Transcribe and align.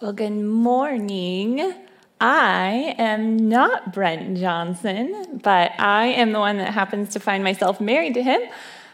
Well, 0.00 0.14
good 0.14 0.30
morning. 0.30 1.74
I 2.22 2.94
am 2.96 3.36
not 3.50 3.92
Brent 3.92 4.38
Johnson, 4.38 5.40
but 5.42 5.72
I 5.78 6.06
am 6.06 6.32
the 6.32 6.38
one 6.38 6.56
that 6.56 6.72
happens 6.72 7.10
to 7.10 7.20
find 7.20 7.44
myself 7.44 7.82
married 7.82 8.14
to 8.14 8.22
him. 8.22 8.40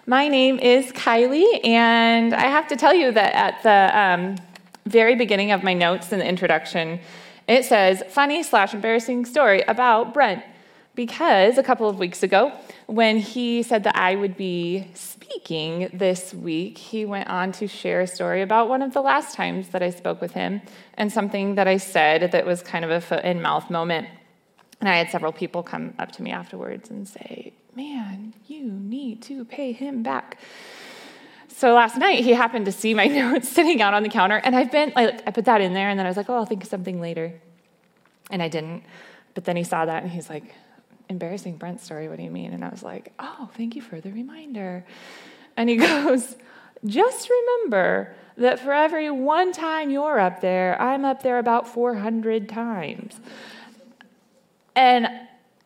My 0.05 0.27
name 0.27 0.59
is 0.59 0.91
Kylie, 0.91 1.65
and 1.65 2.35
I 2.35 2.47
have 2.49 2.67
to 2.67 2.77
tell 2.77 2.93
you 2.93 3.13
that 3.13 3.35
at 3.35 3.63
the 3.63 3.97
um, 3.97 4.37
very 4.87 5.15
beginning 5.15 5.53
of 5.53 5.63
my 5.63 5.75
notes 5.75 6.13
in 6.13 6.19
the 6.19 6.27
introduction, 6.27 6.99
it 7.47 7.65
says 7.65 8.03
funny 8.09 8.43
slash 8.43 8.75
embarrassing 8.75 9.27
story 9.27 9.63
about 9.69 10.13
Brent. 10.13 10.43
Because 10.97 11.57
a 11.57 11.63
couple 11.63 11.89
of 11.89 12.01
weeks 12.01 12.25
ago, 12.25 12.51
when 12.87 13.19
he 13.19 13.63
said 13.65 13.83
that 13.85 13.97
I 13.97 14.15
would 14.15 14.37
be 14.37 14.89
speaking 14.95 15.91
this 15.93 16.33
week, 16.33 16.79
he 16.79 17.05
went 17.05 17.29
on 17.29 17.51
to 17.53 17.67
share 17.67 18.01
a 18.01 18.07
story 18.07 18.43
about 18.43 18.69
one 18.69 18.81
of 18.81 18.93
the 18.93 19.01
last 19.01 19.35
times 19.35 19.71
that 19.71 19.83
I 19.83 19.91
spoke 19.91 20.21
with 20.21 20.33
him 20.33 20.63
and 20.95 21.13
something 21.13 21.57
that 21.57 21.67
I 21.67 21.79
said 21.79 22.31
that 22.31 22.47
was 22.47 22.63
kind 22.63 22.85
of 22.85 22.91
a 22.93 23.01
foot 23.01 23.25
in 23.25 23.43
mouth 23.43 23.71
moment. 23.71 24.09
And 24.81 24.89
I 24.89 24.97
had 24.97 25.11
several 25.11 25.33
people 25.33 25.63
come 25.65 25.95
up 25.99 26.13
to 26.13 26.23
me 26.23 26.31
afterwards 26.31 26.91
and 26.91 27.09
say, 27.09 27.53
Man, 27.75 28.33
you 28.47 28.65
need 28.65 29.21
to 29.23 29.45
pay 29.45 29.73
him 29.73 30.03
back. 30.03 30.39
So 31.49 31.75
last 31.75 31.99
night 31.99 32.25
he 32.25 32.33
happened 32.33 32.67
to 32.67 32.73
see 32.73 32.95
my 32.95 33.07
notes 33.07 33.49
sitting 33.49 33.83
out 33.83 33.95
on 33.95 34.03
the 34.03 34.09
counter, 34.09 34.37
and 34.37 34.55
I've 34.55 34.71
been 34.71 34.93
like, 34.95 35.23
I 35.27 35.31
put 35.31 35.47
that 35.47 35.61
in 35.61 35.75
there, 35.75 35.89
and 35.89 35.99
then 35.99 36.07
I 36.07 36.11
was 36.11 36.17
like, 36.17 36.31
Oh, 36.31 36.35
I'll 36.35 36.47
think 36.47 36.63
of 36.63 36.69
something 36.69 37.01
later. 37.01 37.35
And 38.31 38.43
I 38.43 38.49
didn't. 38.49 38.85
But 39.35 39.45
then 39.45 39.57
he 39.57 39.65
saw 39.65 39.85
that 39.85 40.03
and 40.03 40.11
he's 40.11 40.31
like, 40.31 40.55
embarrassing 41.09 41.57
Brent 41.57 41.81
story. 41.81 42.09
What 42.09 42.17
do 42.17 42.23
you 42.23 42.31
mean? 42.31 42.53
And 42.53 42.65
I 42.65 42.69
was 42.69 42.83
like, 42.83 43.13
oh, 43.19 43.51
thank 43.57 43.77
you 43.77 43.83
for 43.83 44.01
the 44.01 44.11
reminder. 44.11 44.85
And 45.57 45.69
he 45.69 45.77
goes, 45.77 46.37
just 46.85 47.31
remember 47.31 48.15
that 48.37 48.61
for 48.61 48.73
every 48.73 49.11
one 49.11 49.53
time 49.53 49.91
you're 49.91 50.21
up 50.21 50.41
there, 50.41 50.81
I'm 50.81 51.05
up 51.05 51.23
there 51.23 51.39
about 51.39 51.67
400 51.69 52.49
times. 52.49 53.19
And 54.75 55.09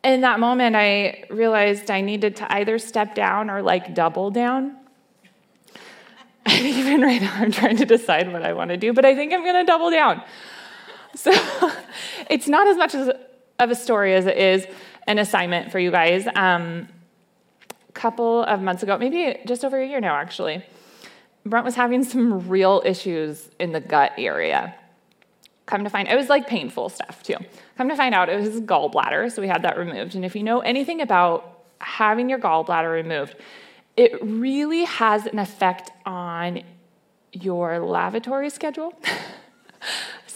in 0.04 0.20
that 0.20 0.40
moment, 0.40 0.76
I 0.76 1.24
realized 1.30 1.90
I 1.90 2.00
needed 2.00 2.36
to 2.36 2.52
either 2.52 2.78
step 2.78 3.14
down 3.14 3.50
or 3.50 3.60
like 3.60 3.94
double 3.94 4.30
down. 4.30 4.76
And 6.46 6.66
even 6.66 7.02
right 7.02 7.20
now, 7.20 7.34
I'm 7.34 7.52
trying 7.52 7.76
to 7.76 7.84
decide 7.84 8.32
what 8.32 8.42
I 8.42 8.54
want 8.54 8.70
to 8.70 8.78
do, 8.78 8.94
but 8.94 9.04
I 9.04 9.14
think 9.14 9.32
I'm 9.32 9.42
going 9.42 9.54
to 9.56 9.64
double 9.64 9.90
down. 9.90 10.22
So 11.14 11.30
it's 12.30 12.48
not 12.48 12.66
as 12.66 12.78
much 12.78 12.94
as 12.94 13.10
of 13.58 13.70
a 13.70 13.74
story 13.74 14.14
as 14.14 14.26
it 14.26 14.38
is 14.38 14.66
an 15.06 15.18
assignment 15.18 15.72
for 15.72 15.78
you 15.78 15.90
guys. 15.90 16.26
Um, 16.34 16.88
a 17.88 17.92
couple 17.92 18.44
of 18.44 18.60
months 18.60 18.82
ago, 18.82 18.96
maybe 18.98 19.38
just 19.46 19.64
over 19.64 19.80
a 19.80 19.86
year 19.86 20.00
now, 20.00 20.14
actually, 20.14 20.64
Brent 21.44 21.64
was 21.64 21.74
having 21.74 22.04
some 22.04 22.48
real 22.48 22.82
issues 22.84 23.50
in 23.58 23.72
the 23.72 23.80
gut 23.80 24.12
area. 24.18 24.74
Come 25.66 25.84
to 25.84 25.90
find, 25.90 26.08
it 26.08 26.16
was 26.16 26.28
like 26.28 26.46
painful 26.46 26.88
stuff 26.88 27.22
too. 27.22 27.36
Come 27.76 27.88
to 27.88 27.96
find 27.96 28.14
out, 28.14 28.28
it 28.28 28.36
was 28.36 28.52
his 28.52 28.60
gallbladder, 28.60 29.30
so 29.32 29.42
we 29.42 29.48
had 29.48 29.62
that 29.62 29.78
removed. 29.78 30.14
And 30.14 30.24
if 30.24 30.34
you 30.34 30.42
know 30.42 30.60
anything 30.60 31.00
about 31.00 31.64
having 31.78 32.28
your 32.28 32.38
gallbladder 32.38 32.92
removed, 32.92 33.36
it 33.96 34.22
really 34.22 34.84
has 34.84 35.26
an 35.26 35.38
effect 35.38 35.90
on 36.04 36.62
your 37.32 37.78
lavatory 37.80 38.50
schedule. 38.50 38.94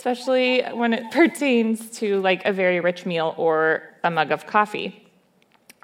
especially 0.04 0.62
when 0.74 0.92
it 0.92 1.10
pertains 1.10 1.88
to 1.88 2.20
like 2.20 2.44
a 2.44 2.52
very 2.52 2.78
rich 2.78 3.06
meal 3.06 3.34
or 3.38 3.82
a 4.04 4.10
mug 4.10 4.30
of 4.30 4.46
coffee. 4.46 5.10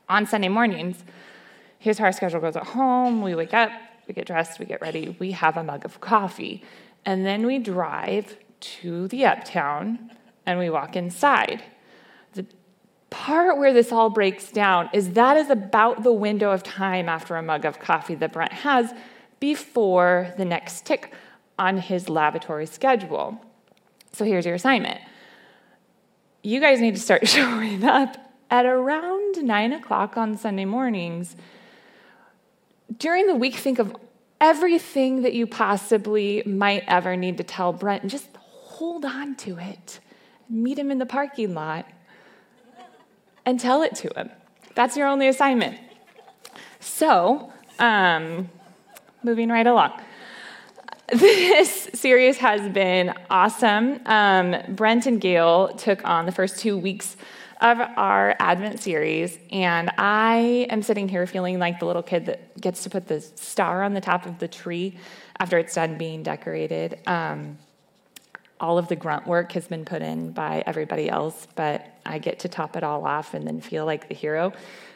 On 0.08 0.26
Sunday 0.26 0.48
mornings, 0.48 1.02
here's 1.78 1.98
how 1.98 2.04
our 2.04 2.12
schedule 2.12 2.40
goes 2.40 2.54
at 2.54 2.66
home. 2.66 3.22
We 3.22 3.34
wake 3.34 3.54
up, 3.54 3.72
we 4.06 4.14
get 4.14 4.26
dressed, 4.26 4.60
we 4.60 4.66
get 4.66 4.80
ready, 4.80 5.16
we 5.18 5.32
have 5.32 5.56
a 5.56 5.64
mug 5.64 5.84
of 5.84 6.00
coffee. 6.00 6.62
And 7.04 7.24
then 7.24 7.46
we 7.46 7.58
drive 7.58 8.36
to 8.60 9.08
the 9.08 9.24
uptown 9.24 10.10
and 10.46 10.58
we 10.58 10.68
walk 10.68 10.94
inside. 10.94 11.64
The 12.34 12.44
part 13.08 13.56
where 13.56 13.72
this 13.72 13.90
all 13.90 14.10
breaks 14.10 14.52
down 14.52 14.90
is 14.92 15.12
that 15.12 15.36
is 15.36 15.48
about 15.48 16.02
the 16.02 16.12
window 16.12 16.50
of 16.50 16.62
time 16.62 17.08
after 17.08 17.36
a 17.36 17.42
mug 17.42 17.64
of 17.64 17.80
coffee 17.80 18.14
that 18.16 18.32
Brent 18.32 18.52
has 18.52 18.92
before 19.40 20.34
the 20.36 20.44
next 20.44 20.84
tick 20.84 21.14
on 21.58 21.78
his 21.78 22.10
lavatory 22.10 22.66
schedule. 22.66 23.40
So 24.12 24.24
here's 24.24 24.44
your 24.44 24.56
assignment. 24.56 25.00
You 26.42 26.60
guys 26.60 26.80
need 26.80 26.94
to 26.94 27.00
start 27.00 27.28
showing 27.28 27.84
up 27.84 28.16
at 28.50 28.66
around 28.66 29.42
nine 29.44 29.72
o'clock 29.72 30.16
on 30.16 30.36
Sunday 30.36 30.64
mornings. 30.64 31.36
During 32.98 33.26
the 33.26 33.36
week, 33.36 33.54
think 33.56 33.78
of 33.78 33.96
everything 34.40 35.22
that 35.22 35.34
you 35.34 35.46
possibly 35.46 36.42
might 36.46 36.82
ever 36.86 37.16
need 37.16 37.36
to 37.36 37.44
tell 37.44 37.72
Brent 37.72 38.02
and 38.02 38.10
just 38.10 38.28
hold 38.36 39.04
on 39.04 39.36
to 39.36 39.58
it. 39.58 40.00
Meet 40.48 40.78
him 40.78 40.90
in 40.90 40.98
the 40.98 41.06
parking 41.06 41.54
lot 41.54 41.86
and 43.44 43.60
tell 43.60 43.82
it 43.82 43.94
to 43.96 44.10
him. 44.16 44.30
That's 44.74 44.96
your 44.96 45.06
only 45.06 45.28
assignment. 45.28 45.78
So, 46.80 47.52
um, 47.78 48.48
moving 49.22 49.50
right 49.50 49.66
along. 49.66 50.00
This 51.18 51.90
series 51.92 52.38
has 52.38 52.68
been 52.72 53.12
awesome. 53.28 54.00
Um, 54.06 54.54
Brent 54.68 55.06
and 55.06 55.20
Gail 55.20 55.74
took 55.74 56.06
on 56.06 56.24
the 56.24 56.30
first 56.30 56.60
two 56.60 56.78
weeks 56.78 57.16
of 57.60 57.80
our 57.80 58.36
Advent 58.38 58.78
series, 58.78 59.36
and 59.50 59.90
I 59.98 60.68
am 60.70 60.82
sitting 60.82 61.08
here 61.08 61.26
feeling 61.26 61.58
like 61.58 61.80
the 61.80 61.86
little 61.86 62.04
kid 62.04 62.26
that 62.26 62.60
gets 62.60 62.84
to 62.84 62.90
put 62.90 63.08
the 63.08 63.20
star 63.20 63.82
on 63.82 63.92
the 63.92 64.00
top 64.00 64.24
of 64.24 64.38
the 64.38 64.46
tree 64.46 64.98
after 65.40 65.58
it's 65.58 65.74
done 65.74 65.98
being 65.98 66.22
decorated. 66.22 67.00
Um, 67.08 67.58
all 68.60 68.78
of 68.78 68.86
the 68.86 68.96
grunt 68.96 69.26
work 69.26 69.50
has 69.52 69.66
been 69.66 69.84
put 69.84 70.02
in 70.02 70.30
by 70.30 70.62
everybody 70.64 71.10
else, 71.10 71.48
but 71.56 71.88
I 72.06 72.20
get 72.20 72.38
to 72.40 72.48
top 72.48 72.76
it 72.76 72.84
all 72.84 73.04
off 73.04 73.34
and 73.34 73.44
then 73.44 73.60
feel 73.60 73.84
like 73.84 74.08
the 74.08 74.14
hero. 74.14 74.52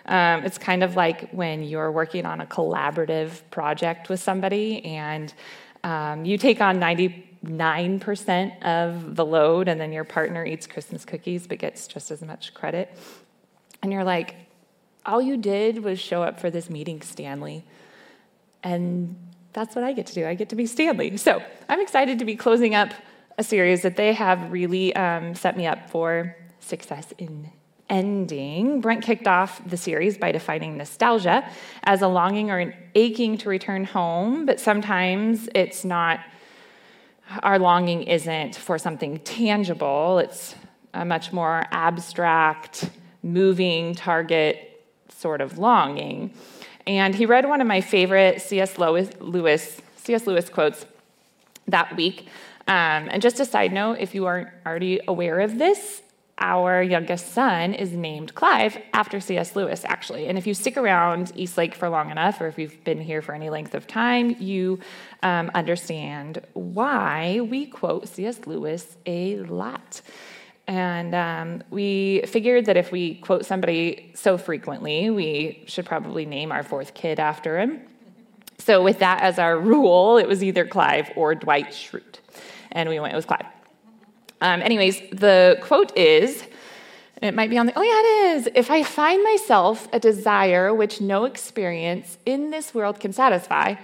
Um, 0.06 0.44
it's 0.44 0.58
kind 0.58 0.84
of 0.84 0.94
like 0.94 1.30
when 1.30 1.64
you're 1.64 1.90
working 1.90 2.24
on 2.24 2.40
a 2.40 2.46
collaborative 2.46 3.40
project 3.50 4.08
with 4.08 4.20
somebody 4.20 4.84
and 4.84 5.34
um, 5.84 6.24
you 6.24 6.36
take 6.38 6.60
on 6.60 6.80
99% 6.80 8.62
of 8.64 9.14
the 9.14 9.24
load, 9.24 9.68
and 9.68 9.80
then 9.80 9.92
your 9.92 10.04
partner 10.04 10.44
eats 10.44 10.66
Christmas 10.66 11.04
cookies 11.04 11.46
but 11.46 11.58
gets 11.58 11.86
just 11.86 12.10
as 12.10 12.22
much 12.22 12.54
credit. 12.54 12.98
And 13.82 13.92
you're 13.92 14.02
like, 14.02 14.34
all 15.06 15.20
you 15.20 15.36
did 15.36 15.84
was 15.84 16.00
show 16.00 16.22
up 16.22 16.40
for 16.40 16.50
this 16.50 16.70
meeting, 16.70 17.02
Stanley. 17.02 17.64
And 18.62 19.14
that's 19.52 19.76
what 19.76 19.84
I 19.84 19.92
get 19.92 20.06
to 20.06 20.14
do. 20.14 20.26
I 20.26 20.34
get 20.34 20.48
to 20.48 20.56
be 20.56 20.64
Stanley. 20.66 21.18
So 21.18 21.42
I'm 21.68 21.80
excited 21.80 22.18
to 22.18 22.24
be 22.24 22.34
closing 22.34 22.74
up 22.74 22.88
a 23.36 23.44
series 23.44 23.82
that 23.82 23.96
they 23.96 24.14
have 24.14 24.50
really 24.50 24.96
um, 24.96 25.34
set 25.34 25.56
me 25.56 25.66
up 25.66 25.90
for 25.90 26.34
success 26.60 27.12
in 27.18 27.52
ending, 27.88 28.80
Brent 28.80 29.02
kicked 29.02 29.26
off 29.26 29.60
the 29.68 29.76
series 29.76 30.16
by 30.16 30.32
defining 30.32 30.76
nostalgia 30.76 31.48
as 31.82 32.02
a 32.02 32.08
longing 32.08 32.50
or 32.50 32.58
an 32.58 32.74
aching 32.94 33.38
to 33.38 33.48
return 33.48 33.84
home, 33.84 34.46
but 34.46 34.58
sometimes 34.58 35.48
it's 35.54 35.84
not, 35.84 36.20
our 37.42 37.58
longing 37.58 38.04
isn't 38.04 38.56
for 38.56 38.78
something 38.78 39.18
tangible, 39.20 40.18
it's 40.18 40.54
a 40.94 41.04
much 41.04 41.32
more 41.32 41.64
abstract, 41.70 42.90
moving 43.22 43.94
target 43.94 44.82
sort 45.08 45.40
of 45.40 45.58
longing. 45.58 46.32
And 46.86 47.14
he 47.14 47.26
read 47.26 47.48
one 47.48 47.60
of 47.60 47.66
my 47.66 47.80
favorite 47.80 48.42
C.S. 48.42 48.78
Lewis, 48.78 49.80
C.S. 49.96 50.26
Lewis 50.26 50.48
quotes 50.48 50.84
that 51.66 51.96
week. 51.96 52.28
Um, 52.66 53.08
and 53.10 53.20
just 53.20 53.40
a 53.40 53.44
side 53.44 53.72
note, 53.72 53.98
if 54.00 54.14
you 54.14 54.26
aren't 54.26 54.48
already 54.66 55.00
aware 55.06 55.40
of 55.40 55.58
this, 55.58 56.02
our 56.38 56.82
youngest 56.82 57.32
son 57.32 57.74
is 57.74 57.92
named 57.92 58.34
Clive 58.34 58.76
after 58.92 59.20
C.S. 59.20 59.54
Lewis, 59.54 59.84
actually. 59.84 60.26
And 60.26 60.36
if 60.36 60.46
you 60.46 60.54
stick 60.54 60.76
around 60.76 61.32
Eastlake 61.36 61.74
for 61.74 61.88
long 61.88 62.10
enough, 62.10 62.40
or 62.40 62.48
if 62.48 62.58
you've 62.58 62.82
been 62.82 63.00
here 63.00 63.22
for 63.22 63.34
any 63.34 63.50
length 63.50 63.74
of 63.74 63.86
time, 63.86 64.36
you 64.40 64.80
um, 65.22 65.50
understand 65.54 66.40
why 66.54 67.40
we 67.40 67.66
quote 67.66 68.08
C.S. 68.08 68.40
Lewis 68.46 68.96
a 69.06 69.36
lot. 69.36 70.02
And 70.66 71.14
um, 71.14 71.62
we 71.70 72.22
figured 72.26 72.66
that 72.66 72.76
if 72.76 72.90
we 72.90 73.16
quote 73.16 73.44
somebody 73.44 74.10
so 74.14 74.36
frequently, 74.36 75.10
we 75.10 75.62
should 75.66 75.84
probably 75.86 76.26
name 76.26 76.50
our 76.50 76.62
fourth 76.62 76.94
kid 76.94 77.20
after 77.20 77.60
him. 77.60 77.80
So, 78.58 78.82
with 78.82 79.00
that 79.00 79.20
as 79.20 79.38
our 79.38 79.58
rule, 79.58 80.16
it 80.16 80.26
was 80.26 80.42
either 80.42 80.66
Clive 80.66 81.10
or 81.16 81.34
Dwight 81.34 81.70
Schrute. 81.70 82.18
And 82.72 82.88
we 82.88 82.98
went 82.98 83.14
with 83.14 83.26
Clive. 83.26 83.44
Um, 84.40 84.62
anyways, 84.62 85.00
the 85.10 85.58
quote 85.62 85.96
is, 85.96 86.44
it 87.22 87.34
might 87.34 87.50
be 87.50 87.56
on 87.56 87.66
the, 87.66 87.72
oh 87.76 87.82
yeah, 87.82 88.00
it 88.00 88.36
is. 88.36 88.48
If 88.54 88.70
I 88.70 88.82
find 88.82 89.22
myself 89.22 89.88
a 89.92 90.00
desire 90.00 90.74
which 90.74 91.00
no 91.00 91.24
experience 91.24 92.18
in 92.26 92.50
this 92.50 92.74
world 92.74 93.00
can 93.00 93.12
satisfy, 93.12 93.76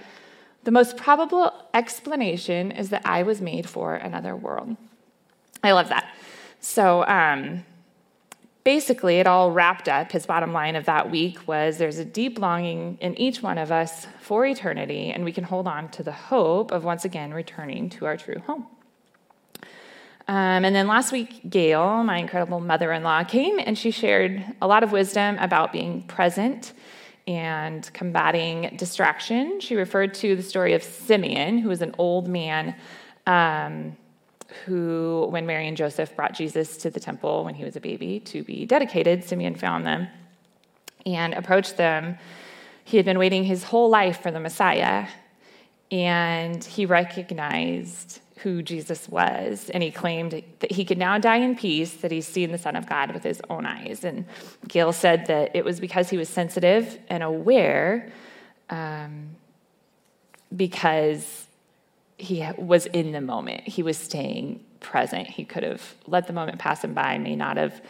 the 0.63 0.71
most 0.71 0.97
probable 0.97 1.51
explanation 1.73 2.71
is 2.71 2.89
that 2.89 3.01
I 3.05 3.23
was 3.23 3.41
made 3.41 3.67
for 3.67 3.95
another 3.95 4.35
world. 4.35 4.77
I 5.63 5.71
love 5.71 5.89
that. 5.89 6.13
So, 6.59 7.03
um, 7.07 7.65
basically, 8.63 9.19
it 9.19 9.25
all 9.25 9.51
wrapped 9.51 9.89
up. 9.89 10.11
His 10.11 10.27
bottom 10.27 10.53
line 10.53 10.75
of 10.75 10.85
that 10.85 11.09
week 11.09 11.47
was 11.47 11.79
there's 11.79 11.97
a 11.97 12.05
deep 12.05 12.37
longing 12.37 12.99
in 13.01 13.19
each 13.19 13.41
one 13.41 13.57
of 13.57 13.71
us 13.71 14.05
for 14.19 14.45
eternity, 14.45 15.11
and 15.11 15.23
we 15.23 15.31
can 15.31 15.43
hold 15.43 15.67
on 15.67 15.89
to 15.89 16.03
the 16.03 16.11
hope 16.11 16.71
of 16.71 16.83
once 16.83 17.05
again 17.05 17.33
returning 17.33 17.89
to 17.91 18.05
our 18.05 18.17
true 18.17 18.39
home. 18.45 18.67
Um, 20.31 20.63
and 20.63 20.73
then 20.73 20.87
last 20.87 21.11
week, 21.11 21.41
Gail, 21.49 22.05
my 22.05 22.17
incredible 22.17 22.61
mother 22.61 22.93
in 22.93 23.03
law, 23.03 23.21
came 23.25 23.59
and 23.59 23.77
she 23.77 23.91
shared 23.91 24.41
a 24.61 24.65
lot 24.65 24.81
of 24.81 24.93
wisdom 24.93 25.37
about 25.39 25.73
being 25.73 26.03
present 26.03 26.71
and 27.27 27.91
combating 27.91 28.73
distraction. 28.77 29.59
She 29.59 29.75
referred 29.75 30.13
to 30.15 30.37
the 30.37 30.41
story 30.41 30.73
of 30.73 30.83
Simeon, 30.83 31.57
who 31.57 31.67
was 31.67 31.81
an 31.81 31.93
old 31.97 32.29
man 32.29 32.75
um, 33.27 33.97
who, 34.63 35.27
when 35.31 35.45
Mary 35.45 35.67
and 35.67 35.75
Joseph 35.75 36.15
brought 36.15 36.31
Jesus 36.31 36.77
to 36.77 36.89
the 36.89 37.01
temple 37.01 37.43
when 37.43 37.53
he 37.53 37.65
was 37.65 37.75
a 37.75 37.81
baby 37.81 38.21
to 38.21 38.41
be 38.41 38.65
dedicated, 38.65 39.25
Simeon 39.25 39.55
found 39.55 39.85
them 39.85 40.07
and 41.05 41.33
approached 41.33 41.75
them. 41.75 42.17
He 42.85 42.95
had 42.95 43.05
been 43.05 43.19
waiting 43.19 43.43
his 43.43 43.65
whole 43.65 43.89
life 43.89 44.21
for 44.21 44.31
the 44.31 44.39
Messiah, 44.39 45.09
and 45.91 46.63
he 46.63 46.85
recognized 46.85 48.21
who 48.43 48.61
Jesus 48.61 49.07
was, 49.09 49.69
and 49.69 49.83
he 49.83 49.91
claimed 49.91 50.43
that 50.59 50.71
he 50.71 50.85
could 50.85 50.97
now 50.97 51.17
die 51.17 51.37
in 51.37 51.55
peace, 51.55 51.93
that 51.95 52.11
he's 52.11 52.27
seen 52.27 52.51
the 52.51 52.57
Son 52.57 52.75
of 52.75 52.87
God 52.87 53.13
with 53.13 53.23
his 53.23 53.41
own 53.49 53.65
eyes. 53.65 54.03
And 54.03 54.25
Gail 54.67 54.93
said 54.93 55.27
that 55.27 55.55
it 55.55 55.63
was 55.63 55.79
because 55.79 56.09
he 56.09 56.17
was 56.17 56.29
sensitive 56.29 56.99
and 57.09 57.23
aware, 57.23 58.11
um, 58.69 59.29
because 60.55 61.47
he 62.17 62.47
was 62.57 62.85
in 62.87 63.11
the 63.11 63.21
moment. 63.21 63.61
He 63.67 63.83
was 63.83 63.97
staying 63.97 64.63
present. 64.79 65.27
He 65.27 65.45
could 65.45 65.63
have 65.63 65.95
let 66.07 66.27
the 66.27 66.33
moment 66.33 66.59
pass 66.59 66.83
him 66.83 66.93
by, 66.93 67.17
may 67.17 67.35
not 67.35 67.57
have 67.57 67.81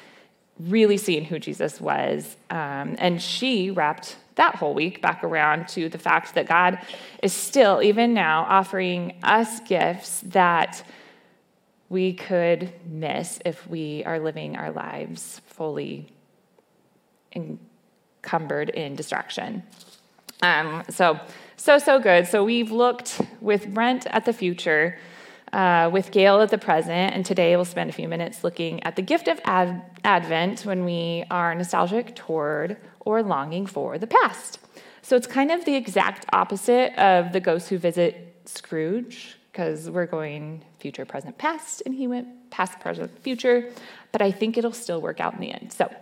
really 0.59 0.97
seen 0.97 1.23
who 1.25 1.39
Jesus 1.39 1.81
was. 1.81 2.35
Um, 2.49 2.95
and 2.99 3.21
she 3.21 3.71
wrapped 3.71 4.17
that 4.35 4.55
whole 4.55 4.73
week 4.73 5.01
back 5.01 5.23
around 5.23 5.67
to 5.69 5.89
the 5.89 5.97
fact 5.97 6.35
that 6.35 6.47
God 6.47 6.79
is 7.21 7.33
still, 7.33 7.81
even 7.81 8.13
now, 8.13 8.45
offering 8.47 9.15
us 9.23 9.59
gifts 9.61 10.21
that 10.21 10.83
we 11.89 12.13
could 12.13 12.71
miss 12.85 13.39
if 13.45 13.67
we 13.67 14.03
are 14.05 14.19
living 14.19 14.55
our 14.55 14.71
lives 14.71 15.41
fully 15.45 16.07
encumbered 17.35 18.69
in 18.69 18.95
distraction. 18.95 19.63
Um, 20.41 20.83
so, 20.89 21.19
so, 21.57 21.77
so 21.77 21.99
good. 21.99 22.27
So, 22.27 22.43
we've 22.43 22.71
looked 22.71 23.21
with 23.41 23.73
Brent 23.73 24.07
at 24.07 24.25
the 24.25 24.33
future, 24.33 24.97
uh, 25.53 25.89
with 25.91 26.11
Gail 26.11 26.41
at 26.41 26.49
the 26.49 26.57
present, 26.57 27.13
and 27.13 27.25
today 27.25 27.55
we'll 27.55 27.65
spend 27.65 27.89
a 27.89 27.93
few 27.93 28.07
minutes 28.07 28.43
looking 28.43 28.83
at 28.83 28.95
the 28.95 29.01
gift 29.01 29.27
of 29.27 29.39
ad- 29.45 29.83
Advent 30.03 30.65
when 30.65 30.85
we 30.85 31.23
are 31.29 31.53
nostalgic 31.55 32.15
toward 32.15 32.77
or 33.01 33.21
longing 33.23 33.65
for 33.65 33.97
the 33.97 34.07
past. 34.07 34.59
So 35.01 35.15
it's 35.15 35.27
kind 35.27 35.51
of 35.51 35.65
the 35.65 35.75
exact 35.75 36.25
opposite 36.31 36.97
of 36.99 37.33
the 37.33 37.39
ghosts 37.39 37.69
who 37.69 37.77
visit 37.77 38.35
Scrooge, 38.45 39.37
because 39.51 39.89
we're 39.89 40.05
going 40.05 40.63
future, 40.79 41.05
present, 41.05 41.37
past, 41.37 41.81
and 41.85 41.93
he 41.93 42.07
went 42.07 42.49
past, 42.51 42.79
present, 42.79 43.17
future. 43.19 43.69
But 44.11 44.21
I 44.21 44.31
think 44.31 44.57
it'll 44.57 44.71
still 44.71 45.01
work 45.01 45.19
out 45.19 45.33
in 45.33 45.41
the 45.41 45.51
end. 45.51 45.73
So 45.73 45.93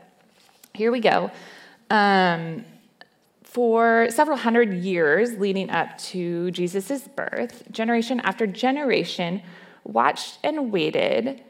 here 0.74 0.92
we 0.92 1.00
go. 1.00 1.32
Um, 1.90 2.66
for 3.60 4.08
several 4.10 4.38
hundred 4.38 4.74
years 4.74 5.38
leading 5.38 5.70
up 5.70 5.98
to 5.98 6.50
Jesus' 6.52 7.10
birth, 7.10 7.70
generation 7.70 8.22
after 8.22 8.48
generation 8.48 9.42
watched 9.84 10.40
and 10.46 10.72
waited 10.72 11.44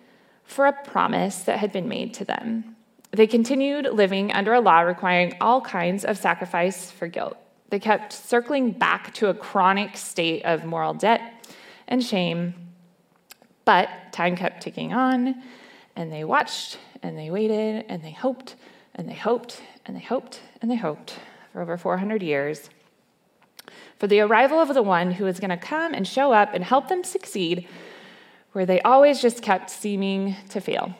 for 0.43 0.65
a 0.65 0.73
promise 0.73 1.43
that 1.43 1.59
had 1.59 1.71
been 1.71 1.87
made 1.87 2.11
to 2.15 2.25
them. 2.25 2.75
They 3.11 3.27
continued 3.27 3.89
living 3.93 4.31
under 4.31 4.55
a 4.55 4.59
law 4.59 4.79
requiring 4.79 5.37
all 5.39 5.61
kinds 5.61 6.03
of 6.03 6.17
sacrifice 6.17 6.89
for 6.89 7.07
guilt. 7.07 7.37
They 7.69 7.77
kept 7.77 8.11
circling 8.11 8.71
back 8.71 9.13
to 9.13 9.27
a 9.27 9.35
chronic 9.35 9.95
state 9.95 10.43
of 10.45 10.65
moral 10.65 10.95
debt 10.95 11.47
and 11.87 12.03
shame. 12.03 12.55
But 13.65 13.87
time 14.11 14.35
kept 14.35 14.63
ticking 14.63 14.93
on, 14.93 15.43
and 15.95 16.11
they 16.11 16.23
watched 16.23 16.79
and 17.03 17.15
they 17.15 17.29
waited 17.29 17.85
and 17.87 18.03
they 18.03 18.13
hoped 18.13 18.55
and 18.95 19.07
they 19.07 19.13
hoped 19.13 19.61
and 19.85 19.95
they 19.95 20.01
hoped 20.01 20.41
and 20.59 20.71
they 20.71 20.75
hoped 20.75 21.13
for 21.51 21.61
over 21.61 21.77
400 21.77 22.21
years 22.21 22.69
for 23.99 24.07
the 24.07 24.21
arrival 24.21 24.59
of 24.59 24.73
the 24.73 24.81
one 24.81 25.11
who 25.11 25.25
was 25.25 25.39
going 25.39 25.49
to 25.49 25.57
come 25.57 25.93
and 25.93 26.07
show 26.07 26.31
up 26.31 26.53
and 26.53 26.63
help 26.63 26.87
them 26.87 27.03
succeed 27.03 27.67
where 28.53 28.65
they 28.65 28.81
always 28.81 29.21
just 29.21 29.41
kept 29.41 29.69
seeming 29.69 30.35
to 30.49 30.61
fail. 30.61 30.95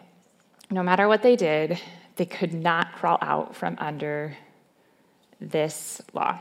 No 0.69 0.84
matter 0.84 1.07
what 1.07 1.24
they 1.24 1.36
did, 1.36 1.80
they 2.18 2.25
could 2.25 2.54
not 2.54 2.94
crawl 2.94 3.18
out 3.22 3.56
from 3.56 3.75
under 3.80 4.38
this 5.40 6.01
law. 6.13 6.40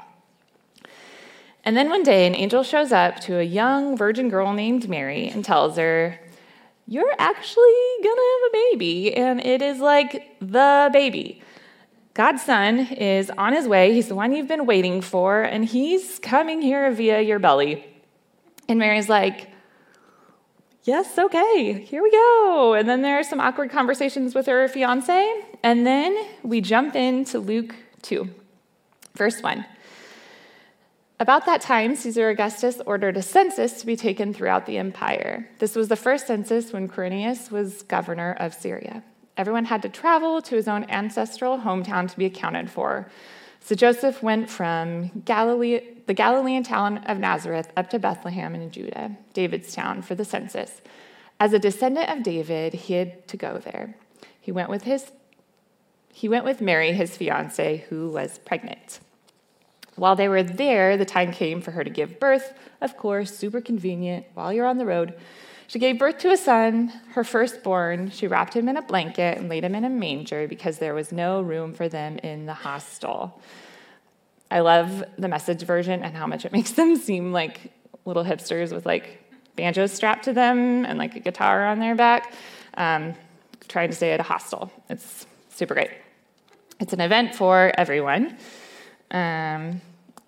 And 1.64 1.76
then 1.76 1.88
one 1.88 2.02
day, 2.02 2.26
an 2.26 2.34
angel 2.34 2.62
shows 2.62 2.92
up 2.92 3.20
to 3.20 3.38
a 3.38 3.42
young 3.42 3.96
virgin 3.96 4.28
girl 4.28 4.52
named 4.52 4.88
Mary 4.88 5.28
and 5.28 5.44
tells 5.44 5.76
her, 5.76 6.18
You're 6.86 7.14
actually 7.18 7.74
gonna 8.02 8.20
have 8.20 8.48
a 8.48 8.52
baby, 8.52 9.14
and 9.14 9.40
it 9.40 9.62
is 9.62 9.78
like 9.78 10.36
the 10.40 10.90
baby. 10.92 11.42
God's 12.18 12.42
son 12.42 12.80
is 12.80 13.30
on 13.30 13.52
his 13.52 13.68
way. 13.68 13.94
He's 13.94 14.08
the 14.08 14.16
one 14.16 14.32
you've 14.32 14.48
been 14.48 14.66
waiting 14.66 15.02
for, 15.02 15.40
and 15.40 15.64
he's 15.64 16.18
coming 16.18 16.60
here 16.60 16.90
via 16.90 17.20
your 17.20 17.38
belly. 17.38 17.86
And 18.68 18.76
Mary's 18.76 19.08
like, 19.08 19.46
yes, 20.82 21.16
okay, 21.16 21.80
here 21.80 22.02
we 22.02 22.10
go. 22.10 22.74
And 22.74 22.88
then 22.88 23.02
there 23.02 23.20
are 23.20 23.22
some 23.22 23.38
awkward 23.38 23.70
conversations 23.70 24.34
with 24.34 24.46
her 24.46 24.66
fiance. 24.66 25.32
And 25.62 25.86
then 25.86 26.18
we 26.42 26.60
jump 26.60 26.96
into 26.96 27.38
Luke 27.38 27.76
2, 28.02 28.28
verse 29.14 29.40
1. 29.40 29.64
About 31.20 31.46
that 31.46 31.60
time, 31.60 31.94
Caesar 31.94 32.30
Augustus 32.30 32.80
ordered 32.84 33.16
a 33.16 33.22
census 33.22 33.78
to 33.78 33.86
be 33.86 33.94
taken 33.94 34.34
throughout 34.34 34.66
the 34.66 34.76
empire. 34.76 35.48
This 35.60 35.76
was 35.76 35.86
the 35.86 35.94
first 35.94 36.26
census 36.26 36.72
when 36.72 36.88
Quirinius 36.88 37.52
was 37.52 37.84
governor 37.84 38.36
of 38.40 38.54
Syria. 38.54 39.04
Everyone 39.38 39.66
had 39.66 39.82
to 39.82 39.88
travel 39.88 40.42
to 40.42 40.56
his 40.56 40.68
own 40.68 40.84
ancestral 40.90 41.58
hometown 41.58 42.10
to 42.10 42.16
be 42.18 42.26
accounted 42.26 42.68
for. 42.68 43.08
So 43.60 43.74
Joseph 43.74 44.22
went 44.22 44.50
from 44.50 45.22
Galilee, 45.24 45.80
the 46.06 46.14
Galilean 46.14 46.64
town 46.64 46.98
of 47.06 47.18
Nazareth 47.18 47.72
up 47.76 47.88
to 47.90 47.98
Bethlehem 47.98 48.54
in 48.54 48.70
Judah, 48.70 49.16
David's 49.32 49.72
town, 49.72 50.02
for 50.02 50.14
the 50.14 50.24
census. 50.24 50.82
As 51.38 51.52
a 51.52 51.58
descendant 51.58 52.10
of 52.10 52.24
David, 52.24 52.74
he 52.74 52.94
had 52.94 53.28
to 53.28 53.36
go 53.36 53.58
there. 53.58 53.94
He 54.40 54.50
went 54.50 54.70
with 54.70 54.82
his 54.82 55.12
he 56.12 56.28
went 56.28 56.44
with 56.44 56.60
Mary, 56.60 56.92
his 56.92 57.16
fiancee, 57.16 57.84
who 57.90 58.08
was 58.08 58.38
pregnant. 58.38 58.98
While 59.94 60.16
they 60.16 60.28
were 60.28 60.42
there, 60.42 60.96
the 60.96 61.04
time 61.04 61.30
came 61.30 61.60
for 61.60 61.70
her 61.72 61.84
to 61.84 61.90
give 61.90 62.18
birth. 62.18 62.54
Of 62.80 62.96
course, 62.96 63.36
super 63.36 63.60
convenient 63.60 64.26
while 64.34 64.52
you're 64.52 64.66
on 64.66 64.78
the 64.78 64.86
road. 64.86 65.14
She 65.68 65.78
gave 65.78 65.98
birth 65.98 66.16
to 66.20 66.32
a 66.32 66.36
son, 66.38 66.88
her 67.12 67.22
firstborn. 67.22 68.10
She 68.10 68.26
wrapped 68.26 68.56
him 68.56 68.70
in 68.70 68.78
a 68.78 68.82
blanket 68.82 69.36
and 69.36 69.50
laid 69.50 69.64
him 69.64 69.74
in 69.74 69.84
a 69.84 69.90
manger 69.90 70.48
because 70.48 70.78
there 70.78 70.94
was 70.94 71.12
no 71.12 71.42
room 71.42 71.74
for 71.74 71.90
them 71.90 72.16
in 72.18 72.46
the 72.46 72.54
hostel. 72.54 73.38
I 74.50 74.60
love 74.60 75.04
the 75.18 75.28
message 75.28 75.62
version 75.62 76.02
and 76.02 76.16
how 76.16 76.26
much 76.26 76.46
it 76.46 76.52
makes 76.58 76.72
them 76.72 76.96
seem 76.96 77.32
like 77.32 77.70
little 78.06 78.24
hipsters 78.24 78.72
with 78.72 78.86
like 78.86 79.22
banjos 79.56 79.92
strapped 79.92 80.24
to 80.24 80.32
them 80.32 80.86
and 80.86 80.98
like 80.98 81.16
a 81.16 81.20
guitar 81.20 81.66
on 81.66 81.80
their 81.80 81.94
back, 81.94 82.32
um, 82.78 83.12
trying 83.68 83.90
to 83.90 83.94
stay 83.94 84.12
at 84.12 84.20
a 84.20 84.22
hostel. 84.22 84.72
It's 84.88 85.26
super 85.50 85.74
great. 85.74 85.90
It's 86.80 86.94
an 86.94 87.02
event 87.02 87.34
for 87.34 87.72
everyone. 87.76 88.38
Um, 89.10 89.82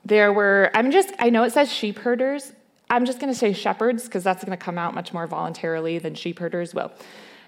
there 0.05 0.35
were, 0.35 0.71
I'm 0.75 0.91
just, 0.91 1.15
I 1.19 1.31
know 1.31 1.45
it 1.45 1.53
says 1.53 1.73
sheep 1.73 1.99
herders. 1.99 2.53
I'm 2.91 3.07
just 3.07 3.21
going 3.21 3.33
to 3.33 3.39
say 3.39 3.53
shepherds 3.53 4.05
because 4.05 4.25
that's 4.25 4.45
going 4.45 4.57
to 4.57 4.63
come 4.63 4.77
out 4.77 4.95
much 4.95 5.13
more 5.13 5.29
voluntarily 5.29 5.99
than 6.01 6.17
sheep 6.17 6.41
herders 6.41 6.75
will. 6.75 6.91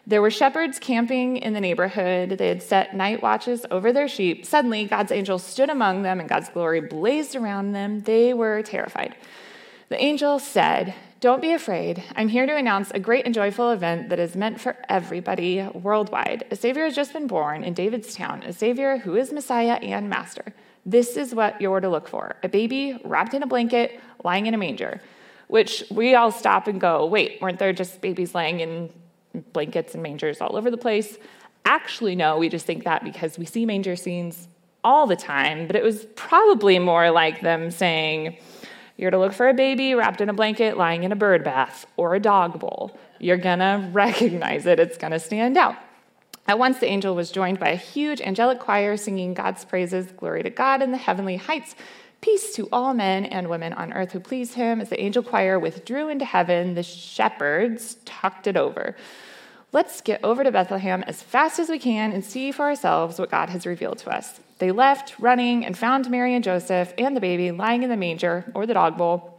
There 0.07 0.23
were 0.23 0.31
shepherds 0.31 0.79
camping 0.79 1.37
in 1.37 1.53
the 1.53 1.61
neighborhood. 1.61 2.31
They 2.31 2.49
had 2.49 2.63
set 2.63 2.95
night 2.95 3.23
watches 3.23 3.67
over 3.71 3.93
their 3.93 4.09
sheep. 4.09 4.47
Suddenly, 4.47 4.87
God's 4.87 5.13
angel 5.13 5.39
stood 5.39 5.69
among 5.69 6.03
them 6.03 6.21
and 6.21 6.29
God's 6.29 6.49
glory 6.49 6.81
blazed 6.81 7.35
around 7.35 7.73
them. 7.73 8.01
They 8.01 8.33
were 8.35 8.63
terrified. 8.63 9.17
The 9.91 10.03
angel 10.03 10.39
said, 10.39 10.95
Don't 11.21 11.43
be 11.43 11.53
afraid. 11.53 12.03
I'm 12.17 12.29
here 12.29 12.47
to 12.47 12.57
announce 12.57 12.91
a 12.93 13.01
great 13.01 13.27
and 13.27 13.35
joyful 13.35 13.71
event 13.71 14.09
that 14.11 14.19
is 14.19 14.35
meant 14.35 14.61
for 14.61 14.77
everybody 14.89 15.63
worldwide. 15.75 16.47
A 16.51 16.57
Savior 16.57 16.85
has 16.85 16.97
just 16.97 17.13
been 17.13 17.27
born 17.27 17.63
in 17.63 17.75
David's 17.75 18.15
town, 18.15 18.43
a 18.45 18.53
Savior 18.53 18.99
who 18.99 19.17
is 19.17 19.33
Messiah 19.33 19.75
and 19.75 20.09
Master. 20.09 20.53
This 20.87 21.17
is 21.17 21.35
what 21.35 21.61
you're 21.61 21.81
to 21.81 21.89
look 21.89 22.09
for 22.09 22.37
a 22.43 22.49
baby 22.49 23.01
wrapped 23.05 23.35
in 23.35 23.43
a 23.43 23.47
blanket, 23.47 24.01
lying 24.25 24.47
in 24.47 24.55
a 24.55 24.59
manger. 24.59 25.01
Which 25.53 25.85
we 25.91 26.15
all 26.15 26.33
stop 26.33 26.67
and 26.67 26.81
go, 26.81 27.05
wait, 27.05 27.39
weren't 27.43 27.59
there 27.59 27.75
just 27.75 28.01
babies 28.01 28.35
laying 28.35 28.61
in 28.61 28.89
blankets 29.53 29.93
and 29.93 30.03
mangers 30.03 30.41
all 30.41 30.57
over 30.57 30.71
the 30.71 30.79
place? 30.79 31.19
Actually, 31.67 32.17
no, 32.17 32.39
we 32.39 32.49
just 32.49 32.65
think 32.65 32.85
that 32.85 33.05
because 33.05 33.37
we 33.37 33.45
see 33.45 33.67
manger 33.67 33.95
scenes 33.95 34.49
all 34.83 35.07
the 35.07 35.15
time, 35.15 35.67
but 35.67 35.77
it 35.77 35.83
was 35.83 36.07
probably 36.17 36.79
more 36.79 37.11
like 37.11 37.43
them 37.43 37.71
saying, 37.71 38.39
You're 38.97 39.11
to 39.11 39.19
look 39.19 39.35
for 39.35 39.47
a 39.47 39.53
baby 39.53 39.95
wrapped 39.95 40.23
in 40.23 40.31
a 40.31 40.33
blanket 40.33 40.79
lying 40.79 41.05
in 41.05 41.13
a 41.13 41.17
bird 41.17 41.45
bath 41.45 41.85
or 41.99 42.15
a 42.15 42.19
dog 42.19 42.59
bowl. 42.59 42.99
You're 43.21 43.37
gonna 43.37 43.91
recognize 43.93 44.65
it, 44.65 44.81
it's 44.81 44.97
gonna 44.97 45.19
stand 45.19 45.59
out. 45.59 45.77
At 46.49 46.59
once, 46.59 46.79
the 46.79 46.87
angel 46.87 47.15
was 47.15 47.31
joined 47.31 47.61
by 47.61 47.69
a 47.69 47.77
huge 47.77 48.23
angelic 48.23 48.59
choir 48.59 48.97
singing 48.97 49.35
God's 49.35 49.67
praises, 49.67 50.13
glory 50.13 50.45
to 50.45 50.51
God 50.51 50.81
in 50.81 50.93
the 50.93 50.97
heavenly 50.97 51.37
heights, 51.37 51.75
peace 52.23 52.55
to 52.55 52.69
all 52.73 52.95
men 52.95 53.27
and 53.27 53.51
women 53.51 53.75
on 53.75 53.93
earth 53.93 54.13
who 54.13 54.21
please 54.21 54.55
him. 54.55 54.81
As 54.81 54.89
the 54.89 55.01
angel 55.01 55.23
choir 55.23 55.59
withdrew 55.59 56.09
into 56.09 56.25
heaven, 56.25 56.75
the 56.75 56.83
shepherds 56.83 57.97
talked 58.07 58.47
it 58.47 58.57
over. 58.57 58.97
Let's 59.73 60.01
get 60.01 60.23
over 60.23 60.45
to 60.45 60.53
Bethlehem 60.53 61.03
as 61.07 61.23
fast 61.23 61.59
as 61.59 61.69
we 61.69 61.79
can 61.79 62.13
and 62.13 62.25
see 62.25 62.53
for 62.53 62.63
ourselves 62.63 63.19
what 63.19 63.31
God 63.31 63.49
has 63.51 63.67
revealed 63.67 63.99
to 63.99 64.15
us. 64.15 64.41
They 64.59 64.71
left, 64.71 65.19
running, 65.19 65.65
and 65.65 65.77
found 65.77 66.11
Mary 66.11 66.35
and 66.35 66.45
Joseph 66.45 66.95
and 66.97 67.17
the 67.17 67.21
baby 67.21 67.51
lying 67.51 67.83
in 67.83 67.91
the 67.91 67.97
manger 67.97 68.45
or 68.55 68.67
the 68.67 68.75
dog 68.75 68.97
bowl. 68.97 69.39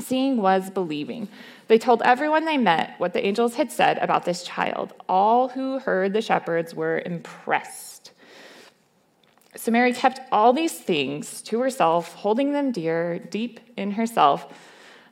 Seeing 0.00 0.38
was 0.38 0.68
believing. 0.70 1.28
They 1.68 1.78
told 1.78 2.02
everyone 2.02 2.44
they 2.44 2.58
met 2.58 2.94
what 2.98 3.12
the 3.12 3.24
angels 3.24 3.54
had 3.54 3.70
said 3.70 3.98
about 3.98 4.24
this 4.24 4.42
child. 4.42 4.92
All 5.08 5.48
who 5.48 5.78
heard 5.78 6.12
the 6.12 6.22
shepherds 6.22 6.74
were 6.74 7.02
impressed. 7.04 7.85
So 9.66 9.72
Mary 9.72 9.92
kept 9.92 10.20
all 10.30 10.52
these 10.52 10.78
things 10.78 11.42
to 11.42 11.58
herself, 11.58 12.14
holding 12.14 12.52
them 12.52 12.70
dear 12.70 13.18
deep 13.18 13.58
in 13.76 13.90
herself. 13.90 14.46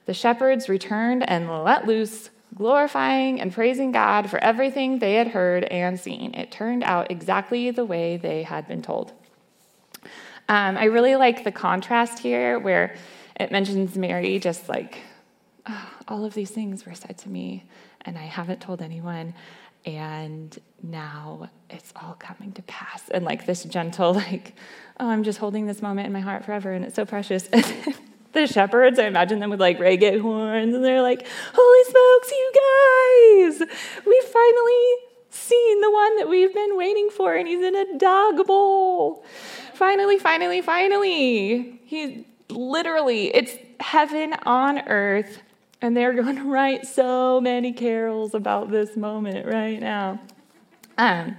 The 0.06 0.14
shepherds 0.14 0.68
returned 0.68 1.28
and 1.28 1.50
let 1.64 1.88
loose, 1.88 2.30
glorifying 2.54 3.40
and 3.40 3.52
praising 3.52 3.90
God 3.90 4.30
for 4.30 4.38
everything 4.38 5.00
they 5.00 5.14
had 5.14 5.26
heard 5.26 5.64
and 5.64 5.99
seen. 5.99 6.34
It 6.34 6.52
turned 6.52 6.84
out 6.84 7.11
exactly 7.11 7.73
the 7.73 7.84
way 7.84 8.16
they 8.16 8.44
had 8.44 8.68
been 8.68 8.80
told. 8.80 9.11
Um, 10.49 10.76
I 10.76 10.84
really 10.84 11.16
like 11.16 11.42
the 11.42 11.50
contrast 11.50 12.20
here 12.20 12.56
where 12.61 12.94
it 13.34 13.50
mentions 13.50 13.99
Mary 13.99 14.38
just 14.38 14.68
like, 14.68 14.99
oh, 15.66 15.90
all 16.06 16.25
of 16.25 16.34
these 16.34 16.52
things 16.52 16.87
were 16.87 16.94
said 16.94 17.18
to 17.18 17.28
me, 17.28 17.64
and 18.02 18.16
I 18.16 18.26
haven't 18.26 18.61
told 18.61 18.82
anyone. 18.82 19.34
And 19.85 20.57
now 20.83 21.50
it's 21.69 21.93
all 21.97 22.14
coming 22.14 22.53
to 22.53 22.62
pass. 22.62 23.09
And 23.11 23.25
like 23.25 23.47
this 23.47 23.64
gentle, 23.64 24.14
like, 24.14 24.55
oh, 24.99 25.09
I'm 25.09 25.23
just 25.25 25.38
holding 25.38 25.67
this 25.67 25.83
moment 25.83 26.07
in 26.07 26.12
my 26.12 26.21
heart 26.21 26.45
forever, 26.45 26.73
and 26.73 26.85
it's 26.85 26.97
so 26.97 27.05
precious. 27.05 27.49
the 28.33 28.47
shepherds, 28.47 28.99
I 28.99 29.07
imagine 29.07 29.41
them 29.41 29.50
with 29.50 29.61
like 29.61 29.79
reggae 29.79 30.21
horns, 30.21 30.75
and 30.75 30.85
they're 30.85 31.03
like, 31.03 31.26
Holy 31.55 31.85
smokes, 31.85 32.31
you 32.31 32.53
guys! 33.61 33.69
We've 34.07 34.25
finally 34.25 34.95
seen 35.31 35.81
the 35.81 35.91
one 35.91 36.17
that 36.19 36.29
we've 36.29 36.55
been 36.55 36.76
waiting 36.76 37.11
for, 37.11 37.35
and 37.35 37.49
he's 37.49 37.62
in 37.62 37.75
a 37.75 37.99
dog 37.99 38.47
bowl. 38.47 39.25
Finally, 39.75 40.19
finally, 40.19 40.61
finally. 40.61 41.81
He 41.85 42.26
literally, 42.49 43.35
it's 43.35 43.57
heaven 43.81 44.35
on 44.47 44.81
earth, 44.88 45.43
and 45.85 45.95
they're 45.95 46.14
going 46.23 46.37
to 46.37 46.45
write 46.45 46.87
so 46.87 47.41
many 47.41 47.73
carols 47.73 48.35
about 48.35 48.71
this 48.71 48.97
moment 48.97 49.47
right 49.47 49.79
now. 49.79 50.21
Um, 50.97 51.37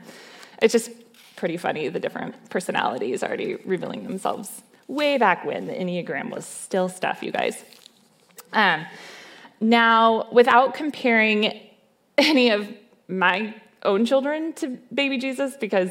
it's 0.61 0.71
just 0.71 0.91
pretty 1.35 1.57
funny 1.57 1.89
the 1.89 1.99
different 1.99 2.49
personalities 2.49 3.23
already 3.23 3.55
revealing 3.65 4.03
themselves 4.03 4.61
way 4.87 5.17
back 5.17 5.43
when 5.45 5.65
the 5.65 5.73
Enneagram 5.73 6.29
was 6.29 6.45
still 6.45 6.87
stuff, 6.87 7.23
you 7.23 7.31
guys. 7.31 7.63
Um, 8.53 8.85
now, 9.59 10.27
without 10.31 10.75
comparing 10.75 11.59
any 12.17 12.51
of 12.51 12.69
my 13.07 13.55
own 13.83 14.05
children 14.05 14.53
to 14.53 14.77
baby 14.93 15.17
Jesus, 15.17 15.57
because 15.57 15.89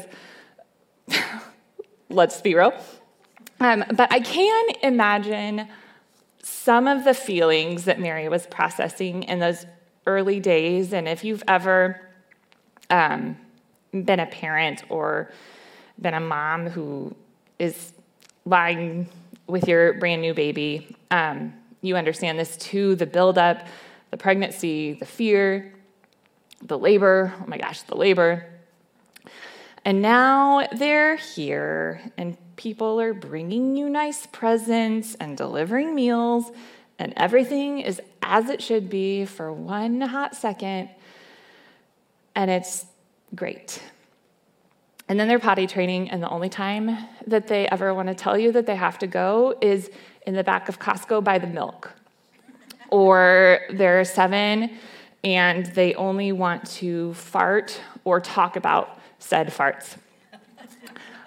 let's 2.09 2.39
be 2.41 2.55
real, 2.55 2.73
um, 3.59 3.83
but 3.95 4.11
I 4.11 4.19
can 4.21 4.69
imagine 4.81 5.67
some 6.47 6.87
of 6.87 7.03
the 7.03 7.13
feelings 7.15 7.85
that 7.85 7.99
Mary 7.99 8.29
was 8.29 8.45
processing 8.45 9.23
in 9.23 9.39
those 9.39 9.65
early 10.05 10.39
days. 10.39 10.93
And 10.93 11.07
if 11.07 11.23
you've 11.23 11.41
ever 11.47 11.99
um, 12.91 13.35
been 13.91 14.19
a 14.19 14.27
parent 14.27 14.83
or 14.89 15.31
been 15.99 16.13
a 16.13 16.19
mom 16.19 16.67
who 16.67 17.15
is 17.57 17.93
lying 18.45 19.07
with 19.47 19.67
your 19.67 19.93
brand 19.93 20.21
new 20.21 20.35
baby, 20.35 20.95
um, 21.09 21.51
you 21.81 21.95
understand 21.95 22.37
this 22.37 22.55
too 22.57 22.95
the 22.95 23.07
buildup, 23.07 23.65
the 24.11 24.17
pregnancy, 24.17 24.93
the 24.93 25.05
fear, 25.05 25.73
the 26.61 26.77
labor. 26.77 27.33
Oh 27.41 27.47
my 27.47 27.57
gosh, 27.57 27.81
the 27.81 27.95
labor. 27.95 28.45
And 29.83 29.99
now 29.99 30.67
they're 30.77 31.15
here, 31.15 32.01
and 32.19 32.37
people 32.55 32.99
are 32.99 33.13
bringing 33.13 33.75
you 33.75 33.89
nice 33.89 34.25
presents 34.27 35.15
and 35.15 35.37
delivering 35.37 35.93
meals, 35.93 36.51
and 36.97 37.13
everything 37.17 37.79
is 37.79 38.01
as 38.21 38.49
it 38.49 38.61
should 38.61 38.89
be 38.89 39.25
for 39.25 39.51
one 39.51 40.01
hot 40.01 40.35
second, 40.35 40.89
and 42.33 42.49
it's 42.49 42.85
great. 43.35 43.81
And 45.07 45.19
then 45.19 45.27
they're 45.27 45.39
potty 45.39 45.67
training, 45.67 46.09
and 46.09 46.23
the 46.23 46.29
only 46.29 46.49
time 46.49 46.97
that 47.27 47.47
they 47.47 47.67
ever 47.67 47.93
want 47.93 48.07
to 48.07 48.15
tell 48.15 48.37
you 48.37 48.51
that 48.53 48.65
they 48.65 48.75
have 48.75 48.97
to 48.99 49.07
go 49.07 49.55
is 49.61 49.91
in 50.25 50.33
the 50.33 50.43
back 50.43 50.67
of 50.69 50.79
Costco 50.79 51.23
by 51.23 51.37
the 51.37 51.47
milk. 51.47 51.91
Or 52.89 53.59
they're 53.71 54.03
seven 54.05 54.71
and 55.23 55.65
they 55.67 55.95
only 55.95 56.31
want 56.31 56.65
to 56.67 57.13
fart 57.15 57.79
or 58.03 58.21
talk 58.21 58.55
about 58.55 58.99
said 59.17 59.47
farts 59.47 59.97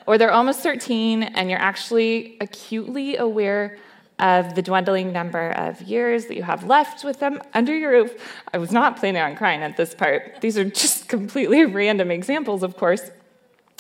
or 0.09 0.17
they're 0.17 0.33
almost 0.33 0.61
13 0.61 1.23
and 1.23 1.51
you're 1.51 1.61
actually 1.61 2.39
acutely 2.41 3.19
aware 3.19 3.77
of 4.19 4.55
the 4.55 4.63
dwindling 4.63 5.13
number 5.13 5.51
of 5.51 5.83
years 5.83 6.25
that 6.27 6.35
you 6.35 6.43
have 6.43 6.65
left 6.65 7.05
with 7.05 7.21
them 7.21 7.43
under 7.53 7.77
your 7.77 7.91
roof. 7.91 8.43
I 8.55 8.57
was 8.57 8.73
not 8.73 8.97
planning 8.97 9.21
on 9.21 9.37
crying 9.37 9.61
at 9.63 9.77
this 9.77 9.95
part. 9.95 10.41
These 10.41 10.57
are 10.57 10.65
just 10.65 11.11
completely 11.11 11.63
random 11.67 12.11
examples, 12.11 12.63
of 12.63 12.79
course. 12.79 13.11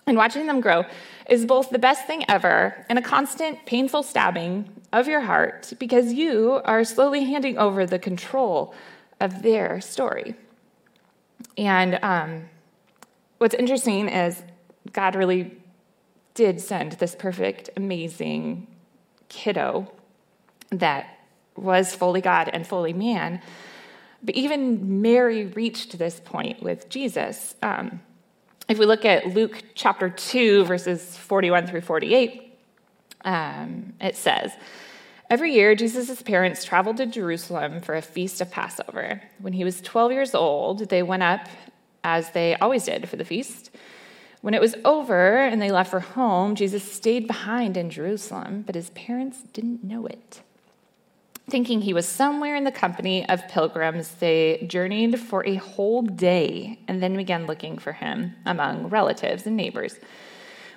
And 0.06 0.18
watching 0.18 0.46
them 0.46 0.60
grow 0.60 0.84
is 1.30 1.46
both 1.46 1.70
the 1.70 1.78
best 1.78 2.06
thing 2.06 2.26
ever 2.28 2.84
and 2.90 2.98
a 2.98 3.02
constant 3.02 3.64
painful 3.64 4.02
stabbing 4.02 4.68
of 4.92 5.08
your 5.08 5.22
heart 5.22 5.72
because 5.78 6.12
you 6.12 6.60
are 6.66 6.84
slowly 6.84 7.24
handing 7.24 7.56
over 7.56 7.86
the 7.86 7.98
control 7.98 8.74
of 9.18 9.42
their 9.42 9.80
story. 9.80 10.34
And 11.56 11.98
um, 12.02 12.50
what's 13.38 13.54
interesting 13.54 14.10
is 14.10 14.42
God 14.92 15.14
really 15.14 15.58
did 16.38 16.60
send 16.60 16.92
this 16.92 17.16
perfect, 17.16 17.68
amazing 17.76 18.68
kiddo 19.28 19.90
that 20.70 21.18
was 21.56 21.92
fully 21.92 22.20
God 22.20 22.48
and 22.52 22.64
fully 22.64 22.92
man. 22.92 23.42
But 24.22 24.36
even 24.36 25.02
Mary 25.02 25.46
reached 25.46 25.98
this 25.98 26.20
point 26.20 26.62
with 26.62 26.88
Jesus. 26.88 27.56
Um, 27.60 28.00
if 28.68 28.78
we 28.78 28.86
look 28.86 29.04
at 29.04 29.34
Luke 29.34 29.64
chapter 29.74 30.08
2, 30.08 30.64
verses 30.64 31.16
41 31.16 31.66
through 31.66 31.80
48, 31.80 32.56
um, 33.24 33.94
it 34.00 34.14
says, 34.14 34.52
Every 35.28 35.54
year, 35.54 35.74
Jesus' 35.74 36.22
parents 36.22 36.62
traveled 36.62 36.98
to 36.98 37.06
Jerusalem 37.06 37.80
for 37.80 37.96
a 37.96 38.00
feast 38.00 38.40
of 38.40 38.52
Passover. 38.52 39.22
When 39.40 39.54
he 39.54 39.64
was 39.64 39.80
12 39.80 40.12
years 40.12 40.36
old, 40.36 40.88
they 40.88 41.02
went 41.02 41.24
up, 41.24 41.48
as 42.04 42.30
they 42.30 42.54
always 42.54 42.84
did, 42.84 43.08
for 43.08 43.16
the 43.16 43.24
feast. 43.24 43.72
When 44.40 44.54
it 44.54 44.60
was 44.60 44.76
over 44.84 45.36
and 45.38 45.60
they 45.60 45.72
left 45.72 45.90
for 45.90 46.00
home, 46.00 46.54
Jesus 46.54 46.90
stayed 46.90 47.26
behind 47.26 47.76
in 47.76 47.90
Jerusalem, 47.90 48.62
but 48.64 48.74
his 48.74 48.90
parents 48.90 49.42
didn't 49.52 49.82
know 49.82 50.06
it. 50.06 50.42
Thinking 51.50 51.80
he 51.80 51.94
was 51.94 52.06
somewhere 52.06 52.54
in 52.54 52.64
the 52.64 52.70
company 52.70 53.28
of 53.28 53.48
pilgrims, 53.48 54.10
they 54.16 54.64
journeyed 54.68 55.18
for 55.18 55.44
a 55.46 55.56
whole 55.56 56.02
day 56.02 56.78
and 56.86 57.02
then 57.02 57.16
began 57.16 57.46
looking 57.46 57.78
for 57.78 57.92
him 57.92 58.36
among 58.44 58.88
relatives 58.88 59.46
and 59.46 59.56
neighbors. 59.56 59.98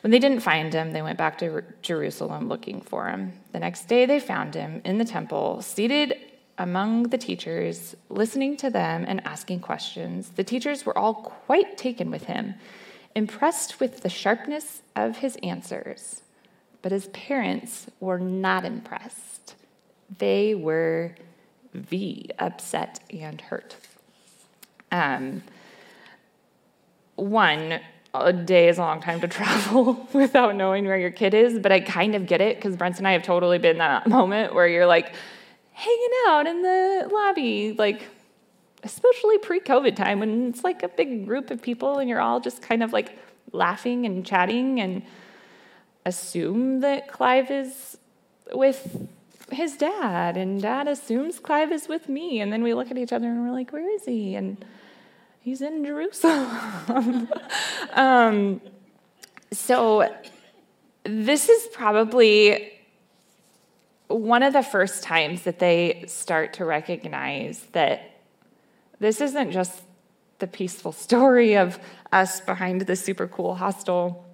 When 0.02 0.12
they 0.12 0.20
didn't 0.20 0.40
find 0.40 0.74
him, 0.74 0.94
they 0.94 1.02
went 1.02 1.18
back 1.18 1.38
to 1.40 1.62
Jerusalem 1.82 2.48
looking 2.48 2.82
for 2.82 3.10
him. 3.10 3.34
The 3.52 3.60
next 3.60 3.88
day, 3.88 4.06
they 4.06 4.20
found 4.20 4.56
him 4.56 4.82
in 4.84 4.98
the 4.98 5.06
temple, 5.06 5.62
seated 5.62 6.16
among 6.58 7.04
the 7.04 7.18
teachers, 7.18 7.96
listening 8.10 8.58
to 8.58 8.70
them 8.70 9.06
and 9.08 9.26
asking 9.26 9.60
questions. 9.60 10.30
The 10.30 10.44
teachers 10.44 10.86
were 10.86 10.98
all 10.98 11.14
quite 11.14 11.78
taken 11.78 12.10
with 12.10 12.24
him 12.24 12.56
impressed 13.16 13.80
with 13.80 14.02
the 14.02 14.10
sharpness 14.10 14.82
of 14.96 15.18
his 15.18 15.38
answers, 15.44 16.22
but 16.82 16.92
his 16.92 17.08
parents 17.08 17.88
were 18.00 18.20
not 18.20 18.66
impressed. 18.66 19.56
They 20.18 20.56
were 20.56 21.16
V, 21.74 22.30
upset 22.40 23.00
and 23.12 23.40
hurt. 23.40 23.76
Um, 24.92 25.44
one, 27.16 27.80
a 28.14 28.34
day 28.34 28.68
is 28.68 28.78
a 28.78 28.82
long 28.82 29.02
time 29.02 29.22
to 29.22 29.28
travel 29.30 30.08
without 30.14 30.56
knowing 30.56 30.86
where 30.86 30.98
your 30.98 31.12
kid 31.12 31.34
is, 31.34 31.60
but 31.60 31.72
I 31.72 31.80
kind 31.80 32.16
of 32.16 32.28
get 32.28 32.42
it 32.42 32.58
because 32.58 32.76
Brent 32.76 32.98
and 32.98 33.08
I 33.08 33.14
have 33.14 33.24
totally 33.24 33.58
been 33.58 33.78
that 33.78 34.08
moment 34.08 34.54
where 34.54 34.68
you're 34.68 34.86
like 34.86 35.14
hanging 35.74 36.12
out 36.28 36.48
in 36.48 36.62
the 36.62 37.10
lobby, 37.12 37.74
like 37.78 38.02
especially 38.84 39.38
pre 39.38 39.60
COVID 39.60 39.96
time 39.96 40.20
when 40.20 40.50
it's 40.50 40.64
like 40.64 40.84
a 40.84 40.88
big 40.88 41.26
group 41.26 41.52
of 41.52 41.62
people 41.62 42.00
and 42.00 42.10
you're 42.10 42.22
all 42.22 42.40
just 42.40 42.62
kind 42.62 42.84
of 42.84 42.94
like 42.94 43.18
laughing 43.52 44.06
and 44.06 44.26
chatting 44.26 44.80
and 44.80 45.04
assume 46.06 46.80
that 46.82 47.08
Clive 47.08 47.52
is 47.52 47.98
with 48.54 49.08
his 49.52 49.76
dad 49.78 50.38
and 50.38 50.62
dad 50.62 50.88
assumes 50.88 51.40
Clive 51.40 51.72
is 51.72 51.88
with 51.88 52.10
me. 52.10 52.40
And 52.40 52.52
then 52.52 52.64
we 52.64 52.74
look 52.74 52.90
at 52.92 52.98
each 52.98 53.14
other 53.14 53.28
and 53.28 53.44
we're 53.44 53.54
like, 53.54 53.72
where 53.72 53.90
is 53.90 54.06
he? 54.06 54.36
And 54.36 54.64
he's 55.42 55.62
in 55.62 55.86
Jerusalem. 55.86 57.30
um, 57.94 58.62
so 59.52 60.10
this 61.04 61.50
is 61.50 61.68
probably 61.68 62.72
one 64.08 64.44
of 64.44 64.54
the 64.54 64.64
first 64.64 65.04
times 65.04 65.44
that 65.44 65.60
they 65.60 66.04
start 66.08 66.54
to 66.54 66.66
recognize 66.66 67.66
that 67.72 68.11
this 69.02 69.20
isn't 69.20 69.52
just 69.52 69.82
the 70.40 70.48
peaceful 70.48 70.92
story 70.92 71.58
of 71.58 71.80
us 72.12 72.40
behind 72.40 72.82
the 72.82 72.96
super 72.96 73.28
cool 73.28 73.56
hostel 73.56 74.26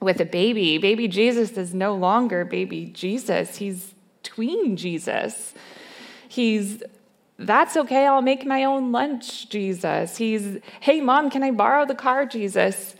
with 0.00 0.20
a 0.20 0.24
baby. 0.24 0.78
Baby 0.78 1.08
Jesus 1.08 1.56
is 1.56 1.72
no 1.72 1.94
longer 1.94 2.44
baby 2.44 2.86
Jesus, 2.86 3.56
he's 3.56 3.94
tween 4.22 4.76
Jesus. 4.76 5.54
He's 6.28 6.82
that's 7.38 7.74
okay, 7.74 8.06
I'll 8.06 8.20
make 8.20 8.44
my 8.44 8.64
own 8.64 8.92
lunch, 8.92 9.48
Jesus. 9.48 10.18
He's, 10.18 10.58
hey, 10.80 11.00
mom, 11.00 11.30
can 11.30 11.42
I 11.42 11.52
borrow 11.52 11.86
the 11.86 11.94
car, 11.94 12.26
Jesus? 12.26 12.94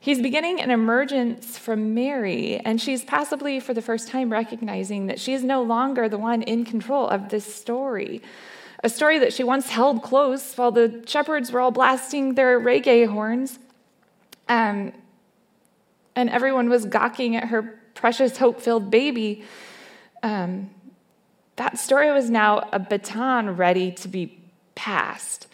He's 0.00 0.20
beginning 0.20 0.60
an 0.60 0.72
emergence 0.72 1.56
from 1.56 1.94
Mary, 1.94 2.58
and 2.58 2.80
she's 2.80 3.04
possibly 3.04 3.60
for 3.60 3.72
the 3.72 3.80
first 3.80 4.08
time 4.08 4.32
recognizing 4.32 5.06
that 5.06 5.20
she 5.20 5.32
is 5.32 5.44
no 5.44 5.62
longer 5.62 6.08
the 6.08 6.18
one 6.18 6.42
in 6.42 6.64
control 6.64 7.06
of 7.08 7.28
this 7.28 7.54
story. 7.54 8.20
A 8.84 8.90
story 8.90 9.18
that 9.18 9.32
she 9.32 9.42
once 9.42 9.70
held 9.70 10.02
close 10.02 10.54
while 10.56 10.70
the 10.70 11.02
shepherds 11.06 11.50
were 11.50 11.60
all 11.60 11.70
blasting 11.70 12.34
their 12.34 12.60
reggae 12.60 13.08
horns, 13.08 13.58
um, 14.46 14.92
and 16.14 16.28
everyone 16.28 16.68
was 16.68 16.84
gawking 16.84 17.34
at 17.34 17.48
her 17.48 17.80
precious, 17.94 18.36
hope 18.36 18.60
filled 18.60 18.90
baby. 18.90 19.42
Um, 20.22 20.68
that 21.56 21.78
story 21.78 22.12
was 22.12 22.28
now 22.28 22.68
a 22.72 22.78
baton 22.78 23.56
ready 23.56 23.90
to 23.92 24.06
be 24.06 24.38
passed. 24.74 25.46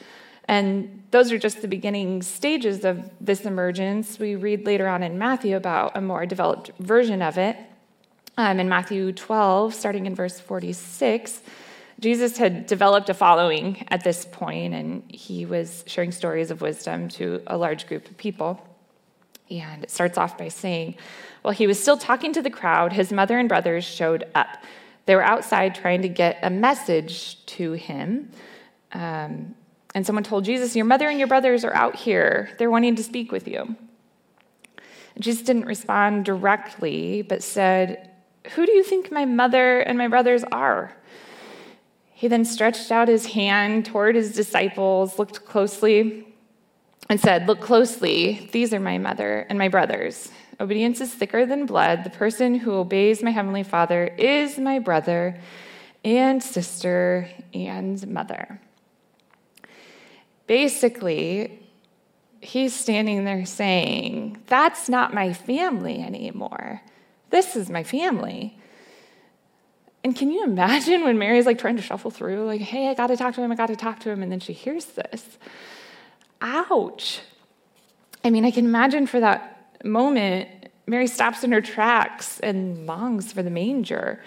And 0.49 1.05
those 1.13 1.31
are 1.31 1.39
just 1.39 1.63
the 1.63 1.69
beginning 1.69 2.23
stages 2.23 2.85
of 2.85 3.09
this 3.21 3.43
emergence. 3.43 4.19
We 4.19 4.35
read 4.35 4.67
later 4.67 4.89
on 4.89 5.05
in 5.05 5.19
Matthew 5.19 5.55
about 5.55 5.97
a 5.97 6.01
more 6.01 6.27
developed 6.27 6.73
version 6.81 7.23
of 7.23 7.39
it. 7.39 7.57
Um, 8.37 8.59
in 8.59 8.69
Matthew 8.69 9.13
12, 9.13 9.73
starting 9.73 10.07
in 10.07 10.17
verse 10.17 10.41
46, 10.41 11.43
Jesus 12.00 12.38
had 12.38 12.66
developed 12.66 13.11
a 13.11 13.14
following 13.14 13.87
at 13.88 14.02
this 14.02 14.25
point, 14.25 14.73
and 14.73 15.02
he 15.09 15.45
was 15.45 15.85
sharing 15.87 16.12
stories 16.12 16.50
of 16.50 16.62
wisdom 16.62 17.09
to 17.11 17.42
a 17.47 17.59
large 17.59 17.87
group 17.87 18.09
of 18.09 18.16
people. 18.16 18.66
And 19.50 19.85
it 19.85 19.90
starts 19.90 20.16
off 20.16 20.38
by 20.38 20.49
saying, 20.49 20.97
While 21.42 21.52
he 21.52 21.66
was 21.66 21.80
still 21.80 21.99
talking 21.99 22.33
to 22.33 22.42
the 22.42 22.50
crowd, 22.50 22.95
his 22.95 23.12
mother 23.12 23.38
and 23.38 23.49
brothers 23.49 23.85
showed 23.85 24.25
up. 24.35 24.49
They 25.04 25.14
were 25.14 25.25
outside 25.25 25.75
trying 25.75 26.02
to 26.02 26.09
get 26.09 26.38
a 26.42 26.49
message 26.49 27.45
to 27.47 27.73
him. 27.73 28.30
Um, 28.92 29.54
and 29.95 30.07
someone 30.07 30.25
told 30.25 30.45
Jesus, 30.45 30.75
Your 30.75 30.87
mother 30.87 31.09
and 31.09 31.19
your 31.19 31.28
brothers 31.28 31.64
are 31.64 31.75
out 31.75 31.97
here. 31.97 32.50
They're 32.59 32.71
wanting 32.71 32.97
to 32.97 33.02
speak 33.02 33.30
with 33.30 33.47
you. 33.47 33.76
Jesus 35.19 35.42
didn't 35.42 35.66
respond 35.66 36.25
directly, 36.25 37.21
but 37.21 37.42
said, 37.42 38.11
Who 38.52 38.64
do 38.64 38.73
you 38.73 38.85
think 38.85 39.12
my 39.12 39.26
mother 39.26 39.80
and 39.80 39.99
my 39.99 40.09
brothers 40.09 40.45
are? 40.45 40.97
He 42.21 42.29
then 42.29 42.45
stretched 42.45 42.93
out 42.93 43.09
his 43.09 43.25
hand 43.25 43.87
toward 43.87 44.15
his 44.15 44.35
disciples, 44.35 45.19
looked 45.19 45.47
closely, 45.47 46.27
and 47.09 47.19
said, 47.19 47.49
Look 47.49 47.62
closely. 47.62 48.47
These 48.53 48.75
are 48.75 48.79
my 48.79 48.99
mother 48.99 49.47
and 49.49 49.59
my 49.59 49.69
brothers. 49.69 50.31
Obedience 50.61 51.00
is 51.00 51.15
thicker 51.15 51.47
than 51.47 51.65
blood. 51.65 52.05
The 52.05 52.11
person 52.11 52.57
who 52.57 52.73
obeys 52.73 53.23
my 53.23 53.31
heavenly 53.31 53.62
Father 53.62 54.05
is 54.19 54.59
my 54.59 54.79
brother 54.79 55.41
and 56.05 56.43
sister 56.43 57.27
and 57.55 58.07
mother. 58.07 58.61
Basically, 60.47 61.67
he's 62.43 62.75
standing 62.75 63.25
there 63.25 63.47
saying, 63.47 64.43
That's 64.47 64.91
not 64.91 65.15
my 65.15 65.33
family 65.33 66.03
anymore. 66.03 66.83
This 67.31 67.57
is 67.57 67.71
my 67.71 67.83
family. 67.83 68.59
And 70.02 70.16
can 70.16 70.30
you 70.30 70.45
imagine 70.45 71.04
when 71.04 71.19
Mary's 71.19 71.47
like 71.47 71.59
trying 71.59 71.76
to 71.76 71.83
shuffle 71.83 72.11
through, 72.11 72.47
like, 72.47 72.61
hey, 72.61 72.88
I 72.88 72.95
gotta 72.95 73.16
talk 73.16 73.35
to 73.35 73.42
him, 73.42 73.52
I 73.52 73.54
gotta 73.54 73.76
talk 73.76 74.00
to 74.00 74.11
him, 74.11 74.23
and 74.23 74.33
then 74.33 74.40
she 74.40 74.52
hears 74.52 74.87
this? 74.87 75.38
Ouch. 76.40 77.21
I 78.25 78.30
mean, 78.30 78.45
I 78.45 78.50
can 78.50 78.64
imagine 78.64 79.07
for 79.07 79.21
that 79.21 79.76
moment, 79.85 80.49
Mary 80.87 81.07
stops 81.07 81.45
in 81.45 81.52
her 81.52 81.61
tracks 81.61 82.40
and 82.40 82.87
longs 82.87 83.33
for 83.33 83.42
the 83.42 83.51
manger. 83.51 84.22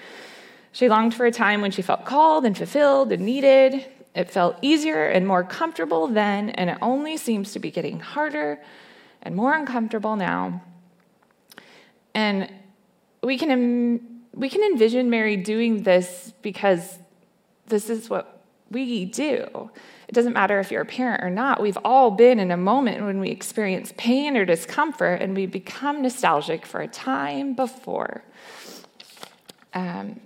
She 0.71 0.89
longed 0.89 1.13
for 1.13 1.25
a 1.25 1.31
time 1.31 1.61
when 1.61 1.71
she 1.71 1.81
felt 1.81 2.05
called 2.05 2.45
and 2.45 2.57
fulfilled 2.57 3.11
and 3.11 3.25
needed. 3.25 3.85
It 4.15 4.29
felt 4.29 4.57
easier 4.61 5.05
and 5.05 5.27
more 5.27 5.43
comfortable 5.43 6.07
then, 6.07 6.51
and 6.51 6.69
it 6.69 6.77
only 6.81 7.17
seems 7.17 7.53
to 7.53 7.59
be 7.59 7.71
getting 7.71 7.99
harder 7.99 8.59
and 9.23 9.35
more 9.35 9.53
uncomfortable 9.55 10.15
now. 10.15 10.61
And 12.13 12.51
we 13.23 13.37
can, 13.37 14.12
we 14.33 14.49
can 14.49 14.63
envision 14.63 15.09
Mary 15.09 15.37
doing 15.37 15.83
this 15.83 16.33
because 16.41 16.97
this 17.67 17.89
is 17.89 18.09
what 18.09 18.41
we 18.71 19.05
do. 19.05 19.69
It 20.07 20.15
doesn't 20.15 20.33
matter 20.33 20.59
if 20.59 20.71
you're 20.71 20.81
a 20.81 20.85
parent 20.85 21.23
or 21.23 21.29
not. 21.29 21.61
We've 21.61 21.77
all 21.85 22.11
been 22.11 22.39
in 22.39 22.51
a 22.51 22.57
moment 22.57 23.05
when 23.05 23.19
we 23.19 23.29
experience 23.29 23.93
pain 23.97 24.35
or 24.35 24.45
discomfort 24.45 25.21
and 25.21 25.35
we 25.35 25.45
become 25.45 26.01
nostalgic 26.01 26.65
for 26.65 26.81
a 26.81 26.87
time 26.87 27.53
before. 27.53 28.23
Um, 29.73 30.19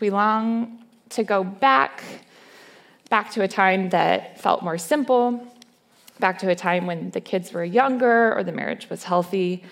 we 0.00 0.10
long 0.10 0.84
to 1.10 1.24
go 1.24 1.42
back 1.42 2.02
back 3.08 3.30
to 3.30 3.42
a 3.42 3.48
time 3.48 3.90
that 3.90 4.40
felt 4.40 4.62
more 4.62 4.78
simple, 4.78 5.46
back 6.18 6.38
to 6.40 6.50
a 6.50 6.54
time 6.54 6.86
when 6.86 7.10
the 7.10 7.20
kids 7.20 7.52
were 7.52 7.64
younger 7.64 8.34
or 8.34 8.42
the 8.42 8.52
marriage 8.52 8.90
was 8.90 9.04
healthy, 9.04 9.62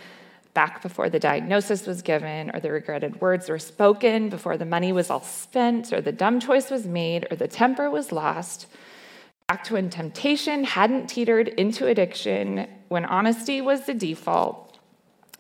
back 0.55 0.81
before 0.81 1.11
the 1.11 1.19
diagnosis 1.19 1.87
was 1.87 2.01
given 2.01 2.51
or 2.55 2.61
the 2.61 2.71
regretted 2.71 3.21
words 3.21 3.49
were 3.49 3.59
spoken, 3.59 4.29
before 4.29 4.57
the 4.57 4.64
money 4.64 4.93
was 4.93 5.11
all 5.11 5.23
spent 5.23 5.93
or 5.93 6.01
the 6.01 6.12
dumb 6.12 6.40
choice 6.40 6.71
was 6.71 6.87
made 6.87 7.27
or 7.31 7.37
the 7.37 7.49
temper 7.49 7.90
was 7.90 8.12
lost, 8.12 8.69
back 9.49 9.64
to 9.64 9.75
when 9.75 9.90
temptation 9.90 10.64
hadn't 10.64 11.09
teetered 11.09 11.49
into 11.49 11.87
addiction, 11.87 12.67
when 12.88 13.05
honesty 13.05 13.61
was 13.61 13.85
the 13.87 13.95
default, 13.95 14.79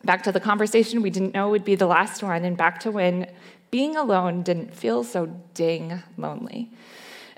back 0.04 0.22
to 0.24 0.32
the 0.32 0.40
conversation 0.40 1.00
we 1.00 1.10
didn't 1.10 1.32
know 1.32 1.48
would 1.48 1.64
be 1.64 1.76
the 1.76 1.86
last 1.86 2.22
one, 2.22 2.44
and 2.44 2.56
back 2.56 2.80
to 2.80 2.90
when 2.90 3.30
being 3.70 3.96
alone 3.96 4.42
didn't 4.42 4.74
feel 4.74 5.02
so 5.02 5.26
dang 5.54 6.02
lonely. 6.16 6.70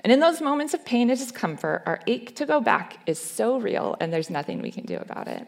And 0.03 0.11
in 0.11 0.19
those 0.19 0.41
moments 0.41 0.73
of 0.73 0.85
pain 0.85 1.09
and 1.09 1.19
discomfort, 1.19 1.83
our 1.85 1.99
ache 2.07 2.35
to 2.35 2.45
go 2.45 2.59
back 2.59 2.99
is 3.05 3.19
so 3.19 3.59
real, 3.59 3.95
and 3.99 4.11
there's 4.11 4.29
nothing 4.29 4.61
we 4.61 4.71
can 4.71 4.85
do 4.85 4.97
about 4.97 5.27
it. 5.27 5.47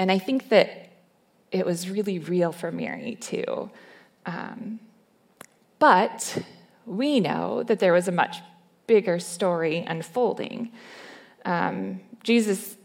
And 0.00 0.10
I 0.10 0.18
think 0.18 0.48
that 0.48 0.88
it 1.52 1.66
was 1.66 1.90
really 1.90 2.18
real 2.18 2.52
for 2.52 2.72
Mary, 2.72 3.18
too. 3.20 3.70
Um, 4.24 4.80
but 5.78 6.38
we 6.86 7.20
know 7.20 7.62
that 7.64 7.80
there 7.80 7.92
was 7.92 8.08
a 8.08 8.12
much 8.12 8.38
bigger 8.86 9.18
story 9.18 9.84
unfolding. 9.86 10.72
Um, 11.44 12.00
Jesus' 12.22 12.78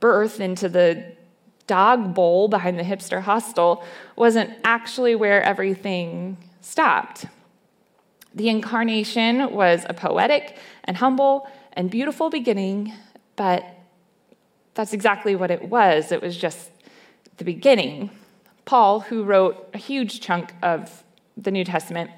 birth 0.00 0.40
into 0.40 0.70
the 0.70 1.12
dog 1.66 2.14
bowl 2.14 2.48
behind 2.48 2.78
the 2.78 2.84
hipster 2.84 3.20
hostel 3.20 3.84
wasn't 4.16 4.50
actually 4.64 5.14
where 5.14 5.42
everything 5.42 6.38
stopped. 6.62 7.26
The 8.34 8.48
incarnation 8.48 9.52
was 9.52 9.84
a 9.90 9.92
poetic 9.92 10.56
and 10.84 10.96
humble 10.96 11.46
and 11.74 11.90
beautiful 11.90 12.30
beginning, 12.30 12.94
but 13.36 13.62
that's 14.74 14.92
exactly 14.92 15.36
what 15.36 15.50
it 15.50 15.68
was. 15.68 16.12
It 16.12 16.22
was 16.22 16.36
just 16.36 16.70
the 17.36 17.44
beginning. 17.44 18.10
Paul, 18.64 19.00
who 19.00 19.24
wrote 19.24 19.68
a 19.74 19.78
huge 19.78 20.20
chunk 20.20 20.54
of 20.62 21.04
the 21.36 21.50
New 21.50 21.64
Testament, 21.64 22.10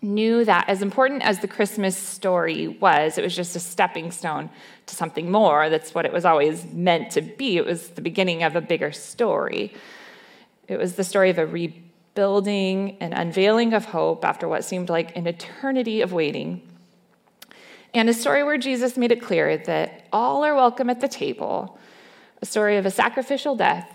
knew 0.00 0.44
that 0.44 0.68
as 0.68 0.82
important 0.82 1.22
as 1.22 1.40
the 1.40 1.48
Christmas 1.48 1.96
story 1.96 2.68
was, 2.68 3.16
it 3.16 3.24
was 3.24 3.34
just 3.34 3.56
a 3.56 3.60
stepping 3.60 4.10
stone 4.10 4.50
to 4.86 4.94
something 4.94 5.30
more. 5.30 5.70
That's 5.70 5.94
what 5.94 6.04
it 6.04 6.12
was 6.12 6.24
always 6.24 6.64
meant 6.66 7.10
to 7.12 7.22
be. 7.22 7.56
It 7.56 7.64
was 7.64 7.88
the 7.90 8.02
beginning 8.02 8.42
of 8.42 8.54
a 8.54 8.60
bigger 8.60 8.92
story. 8.92 9.72
It 10.68 10.78
was 10.78 10.96
the 10.96 11.04
story 11.04 11.30
of 11.30 11.38
a 11.38 11.46
rebuilding 11.46 12.98
an 13.00 13.12
unveiling 13.12 13.72
of 13.72 13.86
hope 13.86 14.24
after 14.24 14.46
what 14.46 14.64
seemed 14.64 14.88
like 14.88 15.16
an 15.16 15.26
eternity 15.26 16.02
of 16.02 16.12
waiting. 16.12 16.62
And 17.94 18.08
a 18.08 18.14
story 18.14 18.42
where 18.42 18.58
Jesus 18.58 18.96
made 18.96 19.12
it 19.12 19.22
clear 19.22 19.56
that 19.56 20.08
all 20.12 20.44
are 20.44 20.54
welcome 20.54 20.90
at 20.90 21.00
the 21.00 21.08
table, 21.08 21.78
a 22.42 22.46
story 22.46 22.76
of 22.76 22.84
a 22.84 22.90
sacrificial 22.90 23.54
death, 23.54 23.90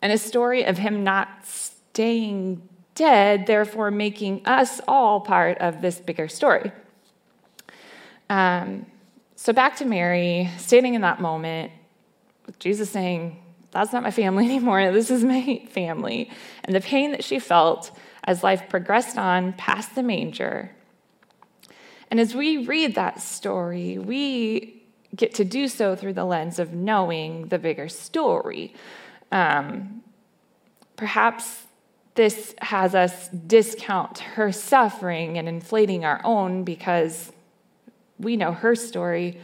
and 0.00 0.10
a 0.10 0.18
story 0.18 0.64
of 0.64 0.78
him 0.78 1.04
not 1.04 1.28
staying 1.44 2.66
dead, 2.94 3.46
therefore 3.46 3.90
making 3.90 4.46
us 4.46 4.80
all 4.88 5.20
part 5.20 5.58
of 5.58 5.82
this 5.82 6.00
bigger 6.00 6.28
story. 6.28 6.72
Um, 8.30 8.86
so 9.36 9.52
back 9.52 9.76
to 9.76 9.84
Mary, 9.84 10.48
standing 10.56 10.94
in 10.94 11.02
that 11.02 11.20
moment, 11.20 11.72
with 12.46 12.58
Jesus 12.58 12.90
saying, 12.90 13.42
that's 13.70 13.92
not 13.92 14.02
my 14.02 14.10
family 14.10 14.44
anymore. 14.46 14.92
This 14.92 15.10
is 15.10 15.24
my 15.24 15.62
family. 15.70 16.30
And 16.64 16.74
the 16.74 16.80
pain 16.80 17.10
that 17.12 17.24
she 17.24 17.38
felt 17.38 17.90
as 18.24 18.42
life 18.42 18.68
progressed 18.68 19.18
on 19.18 19.52
past 19.54 19.94
the 19.94 20.02
manger. 20.02 20.70
And 22.12 22.20
as 22.20 22.34
we 22.34 22.58
read 22.58 22.96
that 22.96 23.22
story, 23.22 23.96
we 23.96 24.82
get 25.16 25.32
to 25.36 25.46
do 25.46 25.66
so 25.66 25.96
through 25.96 26.12
the 26.12 26.26
lens 26.26 26.58
of 26.58 26.74
knowing 26.74 27.48
the 27.48 27.58
bigger 27.58 27.88
story. 27.88 28.74
Um, 29.32 30.02
perhaps 30.96 31.62
this 32.14 32.54
has 32.60 32.94
us 32.94 33.30
discount 33.30 34.18
her 34.18 34.52
suffering 34.52 35.38
and 35.38 35.48
inflating 35.48 36.04
our 36.04 36.20
own 36.22 36.64
because 36.64 37.32
we 38.18 38.36
know 38.36 38.52
her 38.52 38.74
story 38.74 39.40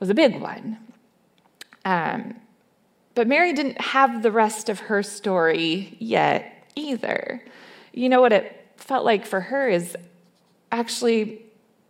was 0.00 0.10
a 0.10 0.14
big 0.14 0.40
one. 0.40 0.78
Um, 1.84 2.34
but 3.14 3.28
Mary 3.28 3.52
didn't 3.52 3.80
have 3.80 4.24
the 4.24 4.32
rest 4.32 4.68
of 4.68 4.80
her 4.80 5.04
story 5.04 5.96
yet 6.00 6.66
either. 6.74 7.44
You 7.92 8.08
know 8.08 8.20
what 8.20 8.32
it 8.32 8.74
felt 8.76 9.04
like 9.04 9.24
for 9.24 9.40
her 9.40 9.68
is 9.68 9.96
actually 10.72 11.45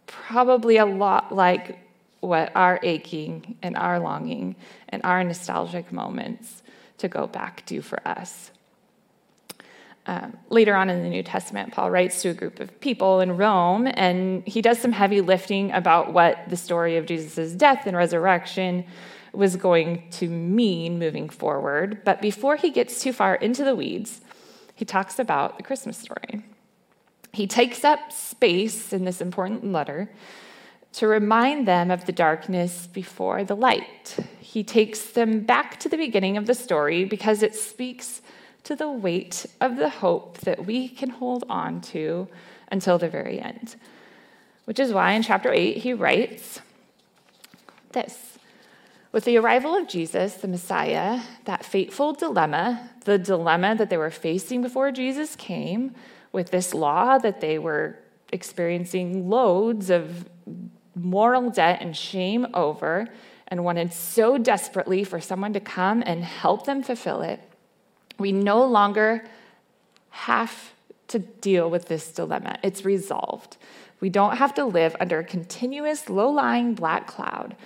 probably 0.07 0.77
a 0.77 0.87
lot 0.87 1.35
like 1.35 1.79
what 2.21 2.53
our 2.55 2.81
aching 2.83 3.57
and 3.63 3.77
our 3.77 3.99
longing 3.99 4.57
and 4.89 5.03
our 5.05 5.23
nostalgic 5.23 5.93
moments 5.93 6.63
to 6.99 7.09
go 7.09 7.27
back 7.27 7.65
do 7.67 7.83
for 7.83 8.01
us. 8.07 8.51
Um, 10.07 10.37
later 10.51 10.75
on 10.77 10.89
in 10.89 11.03
the 11.03 11.09
New 11.09 11.25
Testament, 11.25 11.73
Paul 11.73 11.91
writes 11.91 12.23
to 12.23 12.29
a 12.29 12.35
group 12.35 12.61
of 12.61 12.81
people 12.81 13.21
in 13.21 13.37
Rome, 13.37 13.89
and 13.93 14.47
he 14.47 14.63
does 14.63 14.79
some 14.79 14.93
heavy 14.93 15.21
lifting 15.21 15.73
about 15.73 16.13
what 16.13 16.49
the 16.49 16.57
story 16.57 16.97
of 16.97 17.07
Jesus' 17.07 17.53
death 17.53 17.87
and 17.87 17.97
resurrection 17.97 18.85
was 19.33 19.57
going 19.57 20.09
to 20.13 20.29
mean 20.29 20.99
moving 20.99 21.29
forward. 21.29 22.03
But 22.05 22.23
before 22.23 22.57
he 22.57 22.71
gets 22.71 23.03
too 23.03 23.13
far 23.13 23.35
into 23.35 23.65
the 23.65 23.75
weeds, 23.75 24.21
he 24.77 24.85
talks 24.85 25.19
about 25.19 25.57
the 25.57 25.65
Christmas 25.65 25.99
story. 25.99 26.45
He 27.37 27.47
takes 27.47 27.85
up 27.85 28.13
space 28.13 28.95
in 28.95 29.05
this 29.05 29.21
important 29.21 29.71
letter 29.71 30.09
to 30.95 31.07
remind 31.07 31.69
them 31.69 31.91
of 31.91 32.07
the 32.07 32.13
darkness 32.13 32.87
before 32.87 33.45
the 33.45 33.55
light. 33.55 34.17
He 34.41 34.65
takes 34.65 35.11
them 35.11 35.41
back 35.41 35.79
to 35.81 35.91
the 35.91 35.99
beginning 35.99 36.39
of 36.39 36.47
the 36.47 36.55
story 36.55 37.05
because 37.05 37.43
it 37.43 37.55
speaks 37.55 38.23
to 38.65 38.75
the 38.75 38.91
weight 38.91 39.45
of 39.61 39.77
the 39.77 39.91
hope 39.91 40.39
that 40.39 40.65
we 40.65 40.89
can 40.89 41.11
hold 41.11 41.45
on 41.51 41.83
to 41.93 42.27
until 42.73 42.97
the 42.97 43.11
very 43.11 43.39
end. 43.39 43.77
Which 44.65 44.81
is 44.81 44.95
why 44.95 45.13
in 45.13 45.23
chapter 45.23 45.53
8 45.53 45.77
he 45.77 45.93
writes 45.93 46.63
this 47.93 48.39
With 49.13 49.27
the 49.27 49.37
arrival 49.37 49.75
of 49.75 49.89
Jesus, 49.89 50.37
the 50.37 50.49
Messiah, 50.49 51.21
that 51.45 51.67
fateful 51.67 52.15
dilemma, 52.15 52.89
the 53.05 53.19
dilemma 53.19 53.77
that 53.77 53.91
they 53.91 53.99
were 53.99 54.11
facing 54.11 54.63
before 54.63 54.91
Jesus 54.91 55.37
came, 55.37 55.95
with 56.37 56.51
this 56.51 56.75
law 56.75 57.17
that 57.17 57.41
they 57.41 57.59
were 57.59 57.99
experiencing 58.31 59.29
loads 59.29 59.89
of 59.89 60.29
moral 60.95 61.49
debt 61.51 61.79
and 61.81 61.97
shame 61.97 62.47
over, 62.53 63.09
and 63.49 63.65
wanted 63.65 63.93
so 63.93 64.37
desperately 64.37 65.03
for 65.03 65.19
someone 65.19 65.53
to 65.55 65.61
come 65.61 66.03
and 66.05 66.23
help 66.23 66.67
them 66.67 66.83
fulfill 66.83 67.23
it, 67.23 67.41
we 68.19 68.33
no 68.33 68.65
longer 68.65 69.25
have 70.11 70.73
to 71.09 71.19
deal 71.19 71.71
with 71.71 71.87
this 71.89 72.13
dilemma. 72.13 72.59
It's 72.63 72.85
resolved. 72.85 73.57
We 74.01 74.11
don't 74.11 74.37
have 74.37 74.53
to 74.55 74.65
live 74.65 74.95
under 75.01 75.21
a 75.21 75.25
continuous 75.25 76.11
low 76.11 76.29
lying 76.29 76.75
black 76.75 77.07
cloud. 77.07 77.57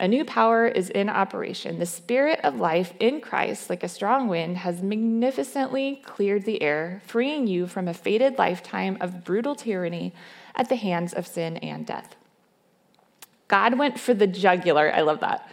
A 0.00 0.06
new 0.06 0.24
power 0.24 0.66
is 0.68 0.90
in 0.90 1.08
operation. 1.08 1.80
The 1.80 1.86
spirit 1.86 2.38
of 2.44 2.60
life 2.60 2.94
in 3.00 3.20
Christ, 3.20 3.68
like 3.68 3.82
a 3.82 3.88
strong 3.88 4.28
wind, 4.28 4.58
has 4.58 4.80
magnificently 4.80 6.00
cleared 6.04 6.44
the 6.44 6.62
air, 6.62 7.02
freeing 7.04 7.48
you 7.48 7.66
from 7.66 7.88
a 7.88 7.94
fated 7.94 8.38
lifetime 8.38 8.96
of 9.00 9.24
brutal 9.24 9.56
tyranny 9.56 10.14
at 10.54 10.68
the 10.68 10.76
hands 10.76 11.12
of 11.12 11.26
sin 11.26 11.56
and 11.56 11.84
death. 11.84 12.14
God 13.48 13.76
went 13.76 13.98
for 13.98 14.14
the 14.14 14.26
jugular. 14.28 14.92
I 14.94 15.00
love 15.00 15.20
that. 15.20 15.50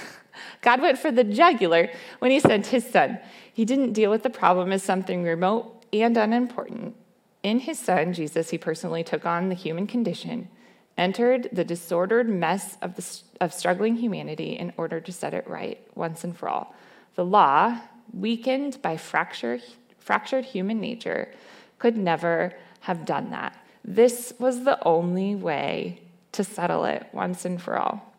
God 0.60 0.80
went 0.80 0.98
for 0.98 1.10
the 1.10 1.24
jugular 1.24 1.90
when 2.20 2.30
he 2.30 2.38
sent 2.38 2.66
his 2.66 2.88
son. 2.88 3.18
He 3.52 3.64
didn't 3.64 3.94
deal 3.94 4.10
with 4.10 4.22
the 4.22 4.30
problem 4.30 4.70
as 4.70 4.82
something 4.84 5.24
remote 5.24 5.84
and 5.92 6.16
unimportant. 6.16 6.94
In 7.42 7.60
his 7.60 7.78
son, 7.78 8.12
Jesus, 8.12 8.50
he 8.50 8.58
personally 8.58 9.02
took 9.02 9.26
on 9.26 9.48
the 9.48 9.54
human 9.54 9.86
condition, 9.86 10.48
entered 10.96 11.48
the 11.52 11.64
disordered 11.64 12.28
mess 12.28 12.76
of, 12.82 12.96
the, 12.96 13.20
of 13.40 13.52
struggling 13.54 13.96
humanity 13.96 14.52
in 14.52 14.72
order 14.76 15.00
to 15.00 15.12
set 15.12 15.34
it 15.34 15.48
right 15.48 15.80
once 15.94 16.24
and 16.24 16.36
for 16.36 16.48
all. 16.48 16.74
The 17.14 17.24
law, 17.24 17.80
weakened 18.12 18.80
by 18.82 18.96
fracture, 18.96 19.60
fractured 19.98 20.44
human 20.44 20.80
nature, 20.80 21.32
could 21.78 21.96
never 21.96 22.54
have 22.80 23.04
done 23.04 23.30
that. 23.30 23.56
This 23.84 24.32
was 24.38 24.64
the 24.64 24.82
only 24.84 25.34
way 25.34 26.02
to 26.32 26.44
settle 26.44 26.84
it 26.84 27.06
once 27.12 27.44
and 27.44 27.60
for 27.60 27.78
all. 27.78 28.12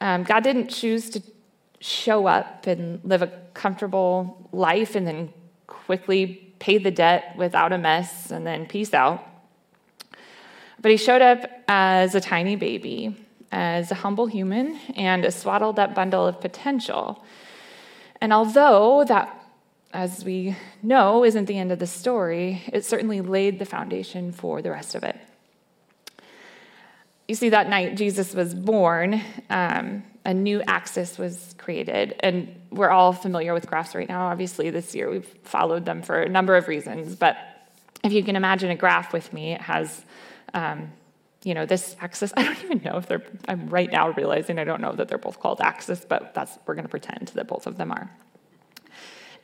Um, 0.00 0.24
God 0.24 0.42
didn't 0.42 0.68
choose 0.68 1.08
to 1.10 1.22
show 1.80 2.26
up 2.26 2.66
and 2.66 3.00
live 3.04 3.22
a 3.22 3.32
comfortable 3.54 4.48
life 4.52 4.94
and 4.94 5.06
then 5.06 5.32
quickly 5.66 6.52
pay 6.58 6.78
the 6.78 6.90
debt 6.90 7.34
without 7.36 7.72
a 7.72 7.78
mess 7.78 8.30
and 8.30 8.46
then 8.46 8.66
peace 8.66 8.92
out. 8.92 9.24
But 10.80 10.90
he 10.90 10.96
showed 10.96 11.22
up 11.22 11.50
as 11.68 12.14
a 12.14 12.20
tiny 12.20 12.56
baby, 12.56 13.16
as 13.50 13.90
a 13.90 13.94
humble 13.94 14.26
human, 14.26 14.76
and 14.94 15.24
a 15.24 15.30
swaddled 15.30 15.78
up 15.78 15.94
bundle 15.94 16.26
of 16.26 16.40
potential. 16.40 17.24
And 18.20 18.32
although 18.32 19.04
that, 19.04 19.42
as 19.92 20.24
we 20.24 20.56
know, 20.82 21.24
isn't 21.24 21.46
the 21.46 21.58
end 21.58 21.72
of 21.72 21.78
the 21.78 21.86
story, 21.86 22.62
it 22.72 22.84
certainly 22.84 23.20
laid 23.20 23.58
the 23.58 23.64
foundation 23.64 24.32
for 24.32 24.62
the 24.62 24.70
rest 24.70 24.94
of 24.94 25.04
it. 25.04 25.16
You 27.28 27.34
see, 27.34 27.48
that 27.48 27.68
night 27.68 27.96
Jesus 27.96 28.34
was 28.34 28.54
born, 28.54 29.20
um, 29.50 30.04
a 30.24 30.32
new 30.32 30.62
axis 30.66 31.18
was 31.18 31.54
created. 31.58 32.14
And 32.20 32.54
we're 32.70 32.90
all 32.90 33.12
familiar 33.12 33.52
with 33.54 33.66
graphs 33.66 33.94
right 33.94 34.08
now. 34.08 34.26
Obviously, 34.26 34.70
this 34.70 34.94
year 34.94 35.10
we've 35.10 35.26
followed 35.42 35.84
them 35.84 36.02
for 36.02 36.22
a 36.22 36.28
number 36.28 36.56
of 36.56 36.68
reasons. 36.68 37.16
But 37.16 37.36
if 38.04 38.12
you 38.12 38.22
can 38.22 38.36
imagine 38.36 38.70
a 38.70 38.76
graph 38.76 39.12
with 39.12 39.32
me, 39.32 39.52
it 39.52 39.60
has, 39.60 40.04
um, 40.54 40.92
you 41.42 41.54
know, 41.54 41.64
this 41.64 41.96
axis. 42.00 42.32
I 42.36 42.42
don't 42.42 42.62
even 42.64 42.82
know 42.82 42.96
if 42.96 43.06
they're, 43.06 43.22
I'm 43.48 43.68
right 43.68 43.90
now 43.90 44.10
realizing 44.10 44.58
I 44.58 44.64
don't 44.64 44.80
know 44.80 44.92
that 44.92 45.08
they're 45.08 45.18
both 45.18 45.40
called 45.40 45.60
axis, 45.60 46.04
but 46.06 46.34
that's, 46.34 46.58
we're 46.66 46.74
going 46.74 46.84
to 46.84 46.90
pretend 46.90 47.28
that 47.28 47.46
both 47.46 47.66
of 47.66 47.76
them 47.76 47.92
are. 47.92 48.10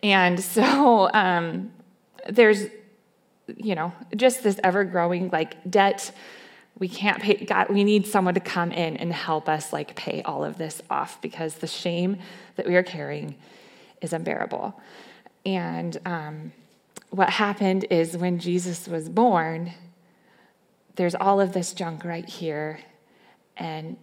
And 0.02 0.40
so 0.56 1.10
um, 1.12 1.72
there's, 2.28 2.66
you 3.56 3.74
know, 3.74 3.92
just 4.16 4.42
this 4.42 4.58
ever 4.62 4.84
growing 4.84 5.30
like 5.30 5.70
debt 5.70 6.12
we 6.78 6.88
can't 6.88 7.22
pay 7.22 7.34
god 7.34 7.68
we 7.68 7.84
need 7.84 8.06
someone 8.06 8.34
to 8.34 8.40
come 8.40 8.72
in 8.72 8.96
and 8.96 9.12
help 9.12 9.48
us 9.48 9.72
like 9.72 9.94
pay 9.94 10.22
all 10.22 10.44
of 10.44 10.58
this 10.58 10.82
off 10.90 11.20
because 11.20 11.54
the 11.56 11.66
shame 11.66 12.18
that 12.56 12.66
we 12.66 12.74
are 12.74 12.82
carrying 12.82 13.36
is 14.00 14.12
unbearable 14.12 14.80
and 15.44 15.98
um, 16.04 16.52
what 17.10 17.30
happened 17.30 17.84
is 17.90 18.16
when 18.16 18.38
jesus 18.38 18.88
was 18.88 19.08
born 19.08 19.72
there's 20.96 21.14
all 21.14 21.40
of 21.40 21.52
this 21.52 21.72
junk 21.72 22.04
right 22.04 22.28
here 22.28 22.80
and 23.56 23.96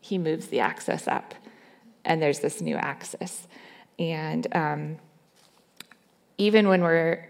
he 0.00 0.18
moves 0.18 0.48
the 0.48 0.60
axis 0.60 1.08
up 1.08 1.34
and 2.04 2.20
there's 2.20 2.40
this 2.40 2.60
new 2.60 2.76
axis 2.76 3.46
and 3.98 4.46
um, 4.54 4.98
even 6.38 6.68
when 6.68 6.82
we're 6.82 7.28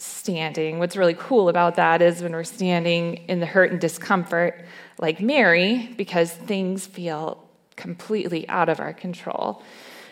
standing, 0.00 0.78
what's 0.78 0.96
really 0.96 1.14
cool 1.14 1.48
about 1.48 1.76
that 1.76 2.00
is 2.00 2.22
when 2.22 2.32
we're 2.32 2.42
standing 2.42 3.16
in 3.28 3.40
the 3.40 3.46
hurt 3.46 3.70
and 3.70 3.80
discomfort, 3.80 4.64
like 4.98 5.20
Mary, 5.20 5.92
because 5.96 6.32
things 6.32 6.86
feel 6.86 7.46
completely 7.76 8.48
out 8.48 8.68
of 8.68 8.80
our 8.80 8.94
control. 8.94 9.62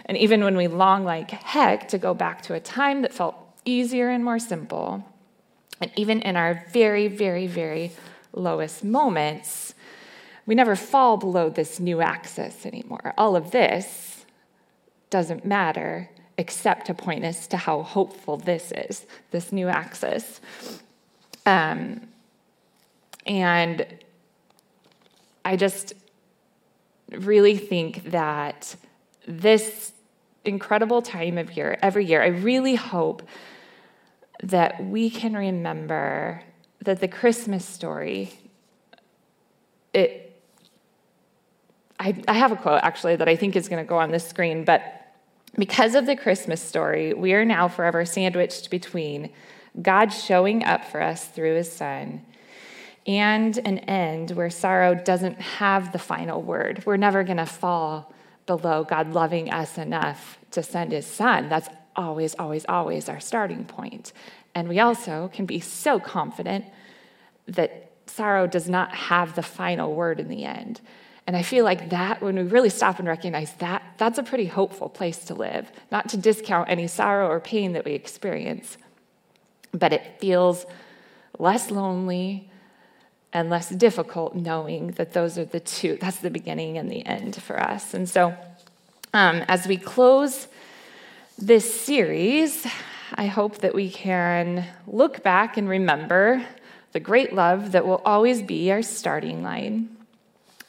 And 0.04 0.16
even 0.16 0.44
when 0.44 0.56
we 0.56 0.68
long 0.68 1.04
like 1.04 1.30
heck 1.30 1.88
to 1.88 1.98
go 1.98 2.14
back 2.14 2.42
to 2.42 2.54
a 2.54 2.60
time 2.60 3.02
that 3.02 3.12
felt 3.12 3.36
easier 3.64 4.10
and 4.10 4.24
more 4.24 4.38
simple, 4.38 5.04
and 5.80 5.90
even 5.96 6.20
in 6.20 6.36
our 6.36 6.64
very, 6.72 7.08
very, 7.08 7.46
very 7.46 7.92
lowest 8.32 8.84
moments, 8.84 9.74
we 10.46 10.54
never 10.54 10.76
fall 10.76 11.16
below 11.16 11.50
this 11.50 11.78
new 11.78 12.00
axis 12.00 12.64
anymore. 12.64 13.12
All 13.18 13.36
of 13.36 13.50
this 13.50 14.24
doesn't 15.10 15.44
matter 15.44 16.10
except 16.38 16.86
to 16.86 16.94
point 16.94 17.24
us 17.24 17.46
to 17.48 17.56
how 17.56 17.82
hopeful 17.82 18.36
this 18.36 18.72
is, 18.72 19.06
this 19.32 19.52
new 19.52 19.68
axis. 19.68 20.40
Um, 21.44 22.08
and 23.26 23.86
I 25.44 25.56
just 25.56 25.94
really 27.10 27.56
think 27.56 28.10
that 28.10 28.76
this 29.26 29.92
incredible 30.44 31.02
time 31.02 31.38
of 31.38 31.56
year, 31.56 31.78
every 31.82 32.04
year, 32.04 32.22
I 32.22 32.28
really 32.28 32.76
hope 32.76 33.22
that 34.42 34.84
we 34.84 35.10
can 35.10 35.34
remember 35.34 36.42
that 36.82 37.00
the 37.00 37.08
Christmas 37.08 37.64
story, 37.64 38.32
it 39.92 40.24
I, 42.00 42.22
I 42.28 42.34
have 42.34 42.52
a 42.52 42.56
quote 42.56 42.80
actually 42.82 43.16
that 43.16 43.28
I 43.28 43.36
think 43.36 43.56
is 43.56 43.68
going 43.68 43.84
to 43.84 43.88
go 43.88 43.98
on 43.98 44.10
this 44.10 44.26
screen, 44.26 44.64
but 44.64 44.82
because 45.56 45.94
of 45.94 46.06
the 46.06 46.14
Christmas 46.14 46.62
story, 46.62 47.14
we 47.14 47.32
are 47.32 47.44
now 47.44 47.68
forever 47.68 48.04
sandwiched 48.04 48.70
between 48.70 49.30
God 49.80 50.12
showing 50.12 50.64
up 50.64 50.84
for 50.84 51.02
us 51.02 51.24
through 51.24 51.56
his 51.56 51.70
son 51.70 52.24
and 53.06 53.56
an 53.58 53.78
end 53.78 54.32
where 54.32 54.50
sorrow 54.50 54.94
doesn't 54.94 55.40
have 55.40 55.92
the 55.92 55.98
final 55.98 56.42
word. 56.42 56.84
We're 56.84 56.96
never 56.96 57.24
going 57.24 57.38
to 57.38 57.46
fall 57.46 58.12
below 58.46 58.84
God 58.84 59.12
loving 59.12 59.50
us 59.50 59.78
enough 59.78 60.38
to 60.52 60.62
send 60.62 60.92
his 60.92 61.06
son. 61.06 61.48
That's 61.48 61.68
always, 61.96 62.34
always, 62.38 62.64
always 62.68 63.08
our 63.08 63.20
starting 63.20 63.64
point. 63.64 64.12
And 64.54 64.68
we 64.68 64.80
also 64.80 65.30
can 65.32 65.46
be 65.46 65.60
so 65.60 66.00
confident 66.00 66.64
that 67.46 67.90
sorrow 68.06 68.46
does 68.46 68.68
not 68.68 68.94
have 68.94 69.34
the 69.34 69.42
final 69.42 69.94
word 69.94 70.20
in 70.20 70.28
the 70.28 70.44
end. 70.44 70.80
And 71.26 71.36
I 71.36 71.42
feel 71.42 71.62
like 71.62 71.90
that, 71.90 72.22
when 72.22 72.36
we 72.36 72.42
really 72.42 72.70
stop 72.70 72.98
and 72.98 73.06
recognize 73.06 73.52
that, 73.54 73.82
that's 73.98 74.18
a 74.18 74.22
pretty 74.22 74.46
hopeful 74.46 74.88
place 74.88 75.26
to 75.26 75.34
live. 75.34 75.70
Not 75.92 76.08
to 76.08 76.16
discount 76.16 76.70
any 76.70 76.86
sorrow 76.86 77.28
or 77.28 77.38
pain 77.38 77.74
that 77.74 77.84
we 77.84 77.92
experience, 77.92 78.78
but 79.72 79.92
it 79.92 80.18
feels 80.20 80.64
less 81.38 81.70
lonely 81.70 82.50
and 83.32 83.50
less 83.50 83.68
difficult 83.68 84.34
knowing 84.34 84.92
that 84.92 85.12
those 85.12 85.36
are 85.36 85.44
the 85.44 85.60
two. 85.60 85.98
That's 86.00 86.20
the 86.20 86.30
beginning 86.30 86.78
and 86.78 86.90
the 86.90 87.04
end 87.04 87.36
for 87.42 87.60
us. 87.60 87.92
And 87.92 88.08
so, 88.08 88.34
um, 89.12 89.44
as 89.48 89.66
we 89.66 89.76
close 89.76 90.48
this 91.36 91.78
series, 91.78 92.66
I 93.14 93.26
hope 93.26 93.58
that 93.58 93.74
we 93.74 93.90
can 93.90 94.64
look 94.86 95.22
back 95.22 95.56
and 95.56 95.68
remember 95.68 96.44
the 96.92 97.00
great 97.00 97.32
love 97.32 97.72
that 97.72 97.86
will 97.86 98.02
always 98.04 98.42
be 98.42 98.70
our 98.70 98.82
starting 98.82 99.42
line 99.42 99.96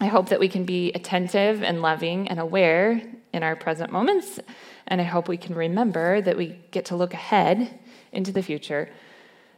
I 0.01 0.07
hope 0.07 0.29
that 0.29 0.39
we 0.39 0.47
can 0.47 0.63
be 0.63 0.93
attentive 0.93 1.61
and 1.61 1.81
loving 1.81 2.29
and 2.29 2.39
aware 2.39 3.01
in 3.33 3.43
our 3.43 3.57
present 3.57 3.91
moments. 3.91 4.39
And 4.87 5.01
I 5.01 5.03
hope 5.03 5.27
we 5.27 5.35
can 5.35 5.55
remember 5.55 6.21
that 6.21 6.37
we 6.37 6.57
get 6.71 6.85
to 6.85 6.95
look 6.95 7.13
ahead 7.13 7.77
into 8.13 8.31
the 8.31 8.41
future 8.41 8.89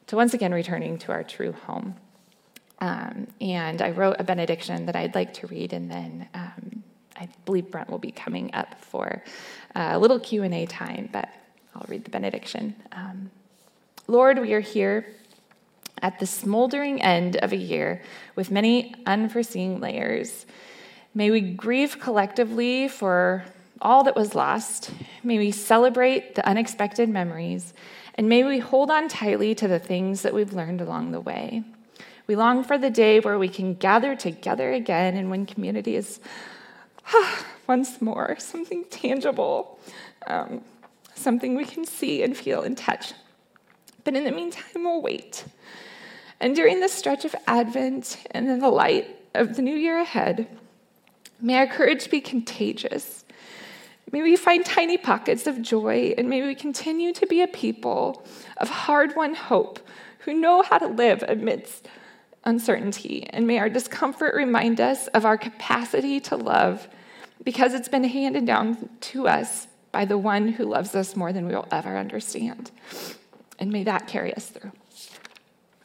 to 0.08 0.16
once 0.16 0.34
again 0.34 0.52
returning 0.52 0.98
to 1.00 1.12
our 1.12 1.24
true 1.24 1.52
home. 1.52 1.96
Um, 2.80 3.28
and 3.40 3.84
I 3.84 3.92
wrote 3.92 4.16
a 4.18 4.24
benediction 4.24 4.88
that 4.88 4.96
I'd 4.96 5.14
like 5.14 5.36
to 5.36 5.48
read, 5.48 5.74
and 5.74 5.92
then 5.92 6.28
um, 6.34 6.84
I 7.16 7.30
believe 7.46 7.70
Brent 7.70 7.92
will 7.92 8.00
be 8.00 8.12
coming 8.12 8.50
up 8.56 8.84
for 8.84 9.24
a 9.76 10.00
little 10.00 10.20
Q 10.20 10.42
and 10.42 10.56
A 10.56 10.66
time. 10.66 11.08
But 11.14 11.30
I'll 11.76 11.86
read 11.88 12.04
the 12.04 12.12
benediction. 12.12 12.76
Um, 12.92 13.32
Lord, 14.08 14.40
we 14.40 14.54
are 14.54 14.60
here 14.60 15.06
at 16.02 16.20
the 16.20 16.26
smoldering 16.26 17.02
end 17.02 17.38
of 17.38 17.52
a 17.52 17.58
year 17.58 18.02
with 18.36 18.52
many 18.52 18.96
unforeseen 19.06 19.80
layers. 19.80 20.46
May 21.14 21.32
we 21.32 21.42
grieve 21.42 22.00
collectively 22.00 22.88
for 22.88 23.44
all 23.82 24.04
that 24.04 24.16
was 24.16 24.36
lost. 24.36 24.92
May 25.24 25.38
we 25.38 25.52
celebrate 25.52 26.36
the 26.36 26.48
unexpected 26.48 27.10
memories. 27.10 27.74
And 28.16 28.30
may 28.30 28.44
we 28.44 28.60
hold 28.60 28.92
on 28.92 29.08
tightly 29.08 29.56
to 29.56 29.68
the 29.68 29.80
things 29.80 30.22
that 30.22 30.34
we've 30.34 30.54
learned 30.54 30.82
along 30.82 31.12
the 31.12 31.22
way. 31.22 31.64
We 32.28 32.36
long 32.36 32.64
for 32.64 32.78
the 32.78 32.90
day 32.90 33.20
where 33.20 33.40
we 33.40 33.50
can 33.50 33.74
gather 33.74 34.16
together 34.16 34.72
again 34.72 35.18
and 35.18 35.30
when 35.30 35.46
community 35.46 35.96
is 35.96 36.20
once 37.68 38.02
more 38.02 38.36
something 38.40 38.86
tangible, 38.90 39.80
um, 40.28 40.62
something 41.22 41.56
we 41.56 41.66
can 41.66 41.86
see 41.86 42.24
and 42.24 42.36
feel 42.36 42.62
and 42.62 42.78
touch. 42.78 43.14
But 44.04 44.16
in 44.16 44.24
the 44.24 44.32
meantime, 44.32 44.84
we'll 44.84 45.02
wait. 45.02 45.46
And 46.40 46.56
during 46.56 46.80
this 46.80 46.94
stretch 46.94 47.24
of 47.24 47.36
Advent 47.48 48.18
and 48.32 48.50
in 48.50 48.60
the 48.60 48.70
light 48.70 49.16
of 49.36 49.56
the 49.56 49.62
new 49.62 49.76
year 49.76 50.00
ahead, 50.00 50.48
may 51.40 51.58
our 51.58 51.68
courage 51.68 52.10
be 52.10 52.20
contagious. 52.20 53.24
May 54.12 54.24
we 54.24 54.36
find 54.36 54.66
tiny 54.66 54.98
pockets 54.98 55.48
of 55.48 55.62
joy, 55.62 56.14
and 56.18 56.30
may 56.30 56.42
we 56.42 56.56
continue 56.56 57.14
to 57.14 57.26
be 57.28 57.42
a 57.42 57.48
people 57.48 58.26
of 58.58 58.70
hard 58.70 59.16
won 59.16 59.36
hope 59.36 59.80
who 60.20 60.34
know 60.34 60.62
how 60.64 60.80
to 60.80 60.88
live 60.88 61.24
amidst 61.28 61.88
uncertainty. 62.44 63.28
And 63.30 63.48
may 63.48 63.60
our 63.60 63.70
discomfort 63.70 64.36
remind 64.36 64.82
us 64.82 65.08
of 65.08 65.26
our 65.26 65.38
capacity 65.38 66.20
to 66.22 66.36
love 66.36 66.88
because 67.44 67.74
it's 67.74 67.88
been 67.88 68.04
handed 68.04 68.46
down 68.46 68.90
to 69.00 69.28
us 69.28 69.68
by 69.92 70.06
the 70.06 70.18
one 70.18 70.50
who 70.50 70.66
loves 70.66 70.96
us 70.96 71.16
more 71.16 71.34
than 71.34 71.48
we 71.48 71.54
will 71.54 71.68
ever 71.72 71.98
understand. 71.98 72.72
And 73.60 73.72
may 73.72 73.84
that 73.84 74.08
carry 74.08 74.34
us 74.34 74.48
through. 74.48 74.72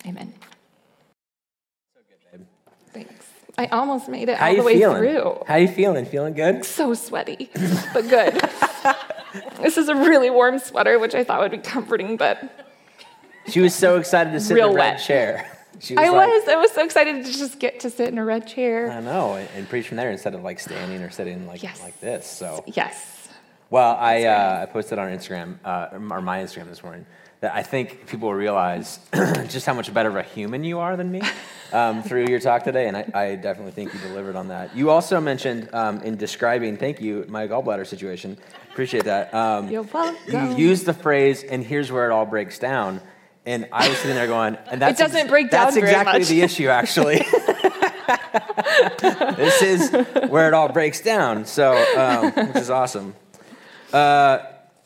Amen. 0.07 0.35
So 1.95 2.01
good, 2.09 2.47
babe. 2.92 3.07
Thanks. 3.07 3.27
I 3.59 3.66
almost 3.66 4.09
made 4.09 4.29
it 4.29 4.38
How 4.38 4.49
all 4.49 4.57
the 4.57 4.62
way 4.62 4.79
feeling? 4.79 4.99
through. 4.99 5.42
How 5.47 5.55
are 5.55 5.59
you 5.61 5.69
feeling? 5.69 6.05
Feeling 6.05 6.35
good? 6.35 6.64
So 6.64 6.95
sweaty, 6.95 7.51
but 7.92 8.09
good. 8.09 8.35
this 9.62 9.77
is 9.77 9.88
a 9.88 9.95
really 9.95 10.31
warm 10.31 10.59
sweater, 10.59 10.99
which 10.99 11.14
I 11.14 11.25
thought 11.25 11.40
would 11.40 11.51
be 11.51 11.59
comforting, 11.59 12.16
but 12.16 12.66
she 13.49 13.61
was 13.61 13.75
so 13.75 13.97
excited 13.99 14.33
to 14.33 14.40
sit 14.40 14.55
Real 14.55 14.66
in 14.69 14.73
the 14.73 14.77
red 14.79 14.99
chair. 14.99 15.51
She 15.79 15.95
I 15.95 16.09
like, 16.09 16.31
was. 16.31 16.49
I 16.49 16.57
was 16.57 16.71
so 16.73 16.83
excited 16.83 17.27
to 17.27 17.31
just 17.31 17.59
get 17.59 17.81
to 17.81 17.90
sit 17.90 18.09
in 18.09 18.16
a 18.16 18.25
red 18.25 18.47
chair. 18.47 18.90
I 18.90 19.01
know, 19.01 19.35
and, 19.35 19.47
and 19.55 19.69
preach 19.69 19.88
from 19.88 19.99
there 19.99 20.11
instead 20.11 20.35
of 20.35 20.42
like 20.42 20.59
standing 20.59 21.03
or 21.03 21.11
sitting 21.11 21.47
like 21.47 21.62
Yes. 21.62 21.83
like 21.83 22.01
this. 22.01 22.27
So, 22.27 22.64
Yes. 22.66 23.29
Well, 23.70 23.96
I 23.98 24.24
uh, 24.24 24.62
I 24.62 24.66
posted 24.66 24.98
on 24.98 25.09
Instagram 25.09 25.59
uh, 25.64 25.88
or 25.92 26.20
my 26.20 26.42
Instagram 26.42 26.68
this 26.68 26.83
morning 26.83 27.07
that 27.40 27.55
I 27.55 27.62
think 27.62 28.07
people 28.07 28.29
will 28.29 28.35
realize 28.35 28.98
just 29.48 29.66
how 29.66 29.74
much 29.74 29.92
better 29.92 30.09
of 30.09 30.16
a 30.16 30.22
human 30.22 30.64
you 30.64 30.79
are 30.79 30.96
than 30.96 31.11
me 31.11 31.20
um, 31.72 32.02
through 32.02 32.26
your 32.29 32.40
talk 32.40 32.64
today, 32.64 32.88
and 32.88 32.96
I, 32.96 33.11
I 33.14 33.35
definitely 33.37 33.72
think 33.72 33.92
you 33.92 34.00
delivered 34.00 34.37
on 34.37 34.48
that. 34.48 34.74
You 34.74 34.90
also 34.90 35.20
mentioned 35.20 35.68
um, 35.74 36.00
in 36.02 36.16
describing, 36.16 36.76
thank 36.76 37.00
you, 37.00 37.26
my 37.29 37.46
gallbladder 37.46 37.87
situation. 37.87 38.38
Appreciate 38.72 39.05
that. 39.05 39.35
Um, 39.35 39.68
You're 39.68 39.83
welcome. 39.83 40.16
You 40.29 40.57
used 40.57 40.87
the 40.87 40.94
phrase, 40.94 41.42
and 41.42 41.62
here's 41.62 41.92
where 41.92 42.11
it 42.11 42.12
all 42.12 42.26
breaks 42.26 42.59
down. 42.59 43.00
And 43.44 43.68
I 43.70 43.88
was 43.88 43.98
sitting 43.98 44.16
there 44.16 44.26
going, 44.26 44.57
and 44.70 44.83
that's 44.83 44.98
doesn't 44.98 45.29
break 45.29 45.50
down 45.50 45.66
That's 45.66 45.76
exactly 45.76 46.24
the 46.24 46.42
issue, 46.42 46.68
actually. 46.68 47.18
this 49.37 49.62
is 49.62 49.90
where 50.29 50.48
it 50.48 50.55
all 50.55 50.68
breaks 50.68 51.00
down. 51.00 51.44
So, 51.44 51.74
um, 51.96 52.33
which 52.48 52.57
is 52.57 52.70
awesome. 52.70 53.14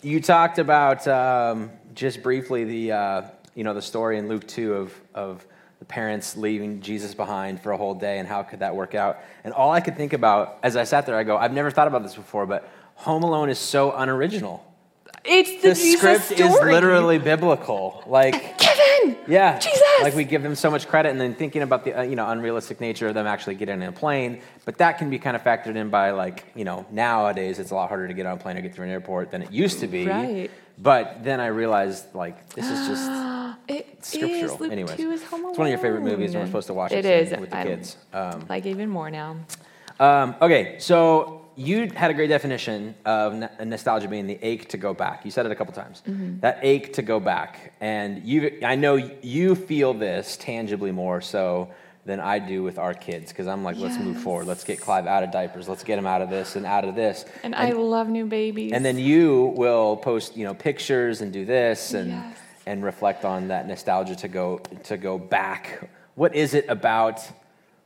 You 0.03 0.19
talked 0.23 0.59
about 0.59 1.07
um, 1.07 1.71
just 1.95 2.23
briefly 2.23 2.65
the 2.65 2.93
uh, 2.93 3.23
you 3.55 3.65
know 3.65 3.75
the 3.75 3.83
story 3.83 4.17
in 4.17 4.29
Luke 4.29 4.49
two 4.49 4.73
of 4.73 4.99
of 5.15 5.47
the 5.79 5.85
parents 5.85 6.39
leaving 6.39 6.81
Jesus 6.81 7.15
behind 7.15 7.61
for 7.61 7.73
a 7.73 7.77
whole 7.77 7.95
day 7.95 8.19
and 8.19 8.27
how 8.27 8.43
could 8.43 8.61
that 8.61 8.75
work 8.75 8.95
out? 8.95 9.19
And 9.45 9.53
all 9.53 9.73
I 9.73 9.81
could 9.81 9.99
think 9.99 10.15
about 10.15 10.59
as 10.63 10.75
I 10.75 10.85
sat 10.85 11.05
there, 11.05 11.17
I 11.17 11.25
go, 11.25 11.37
I've 11.37 11.53
never 11.53 11.71
thought 11.71 11.87
about 11.87 12.03
this 12.03 12.15
before, 12.15 12.47
but 12.47 12.67
Home 12.95 13.23
Alone 13.23 13.51
is 13.51 13.59
so 13.59 13.93
unoriginal. 13.93 14.65
It's 15.25 15.63
the, 15.63 15.69
The 15.71 15.75
Jesus 15.75 15.99
script 16.25 16.41
is 16.41 16.53
literally 16.61 17.19
biblical. 17.19 18.03
Like 18.07 18.59
Kevin. 18.59 19.17
yeah, 19.29 19.59
Jesus. 19.59 19.83
Like 20.03 20.15
we 20.15 20.25
give 20.25 20.43
them 20.43 20.55
so 20.55 20.71
much 20.71 20.89
credit, 20.89 21.11
and 21.11 21.21
then 21.21 21.35
thinking 21.35 21.63
about 21.63 21.85
the 21.85 21.99
uh, 21.99 22.03
you 22.03 22.17
know 22.17 22.29
unrealistic 22.29 22.81
nature 22.81 23.09
of 23.09 23.15
them 23.15 23.27
actually 23.27 23.55
getting 23.57 23.83
on 23.83 23.89
a 23.89 23.93
plane, 23.93 24.41
but 24.65 24.79
that 24.79 24.99
can 24.99 25.11
be 25.11 25.19
kind 25.19 25.37
of 25.37 25.43
factored 25.45 25.77
in 25.77 25.91
by 25.91 26.11
like 26.13 26.47
you 26.55 26.65
know 26.65 26.87
nowadays 26.91 27.59
it's 27.59 27.71
a 27.71 27.75
lot 27.75 27.89
harder 27.89 28.09
to 28.09 28.15
get 28.15 28.25
on 28.27 28.39
a 28.39 28.41
plane 28.41 28.57
or 28.57 28.63
get 28.63 28.75
through 28.75 28.87
an 28.87 28.91
airport 28.93 29.31
than 29.31 29.43
it 29.43 29.53
used 29.53 29.81
to 29.81 29.87
be. 29.87 30.07
Right. 30.07 30.51
But 30.79 31.23
then 31.23 31.41
I 31.41 31.49
realized 31.49 32.15
like 32.15 32.49
this 32.55 32.69
is 32.71 32.89
just 32.89 33.11
It 33.69 34.05
scriptural. 34.05 34.55
is. 34.55 34.61
Luke 34.61 34.73
Anyways, 34.73 34.99
is 34.99 35.23
Home 35.25 35.47
it's 35.51 35.59
one 35.59 35.67
of 35.67 35.71
your 35.71 35.79
favorite 35.79 36.01
movies, 36.03 36.33
and 36.35 36.43
we're 36.43 36.47
supposed 36.47 36.67
to 36.69 36.75
watch 36.75 36.93
it, 36.93 37.05
It 37.05 37.33
is. 37.33 37.39
with 37.39 37.51
the 37.51 37.59
I 37.59 37.65
kids. 37.65 37.97
Um, 38.13 38.47
like 38.49 38.65
even 38.67 38.89
more 38.89 39.11
now. 39.11 39.37
um, 40.01 40.35
okay, 40.41 40.77
so 40.79 41.40
you 41.61 41.91
had 41.95 42.11
a 42.11 42.15
great 42.15 42.29
definition 42.29 42.95
of 43.05 43.35
n- 43.35 43.51
nostalgia 43.69 44.09
being 44.09 44.27
the 44.27 44.39
ache 44.41 44.69
to 44.71 44.79
go 44.79 44.95
back. 44.95 45.25
You 45.27 45.31
said 45.31 45.45
it 45.45 45.53
a 45.53 45.55
couple 45.55 45.75
times. 45.75 46.03
Mm-hmm. 46.09 46.41
That 46.41 46.59
ache 46.63 46.95
to 46.95 47.03
go 47.03 47.21
back, 47.21 47.75
and 47.81 48.25
you, 48.25 48.59
I 48.65 48.77
know 48.77 48.95
you 48.95 49.55
feel 49.55 49.93
this 49.93 50.37
tangibly 50.39 50.91
more 50.91 51.21
so 51.21 51.69
than 52.07 52.19
I 52.19 52.39
do 52.39 52.63
with 52.63 52.79
our 52.79 52.95
kids 52.95 53.31
because 53.31 53.47
I'm 53.47 53.63
like, 53.63 53.77
let's 53.77 53.99
move 53.99 54.19
forward. 54.23 54.47
Let's 54.47 54.65
get 54.65 54.81
Clive 54.81 55.07
out 55.07 55.23
of 55.23 55.31
diapers. 55.31 55.69
Let's 55.69 55.85
get 55.85 55.99
him 55.99 56.07
out 56.07 56.23
of 56.23 56.31
this 56.31 56.57
and 56.57 56.65
out 56.65 56.85
of 56.87 56.95
this. 56.95 57.27
And, 57.43 57.55
I 57.55 57.73
love 57.73 58.09
new 58.09 58.25
babies. 58.25 58.73
And 58.73 58.83
then 58.83 58.99
you 58.99 59.53
will 59.55 59.99
post, 59.99 60.35
you 60.35 60.45
know, 60.45 60.55
pictures 60.55 61.21
and 61.21 61.31
do 61.31 61.45
this 61.45 61.93
and 61.93 62.11
Yes. 62.13 62.39
and 62.65 62.83
reflect 62.83 63.27
on 63.27 63.49
that 63.49 63.69
nostalgia 63.69 64.17
to 64.17 64.29
go 64.29 64.59
to 64.85 64.97
go 64.97 65.19
back. 65.19 65.91
What 66.15 66.35
is 66.35 66.55
it 66.55 66.65
about 66.69 67.21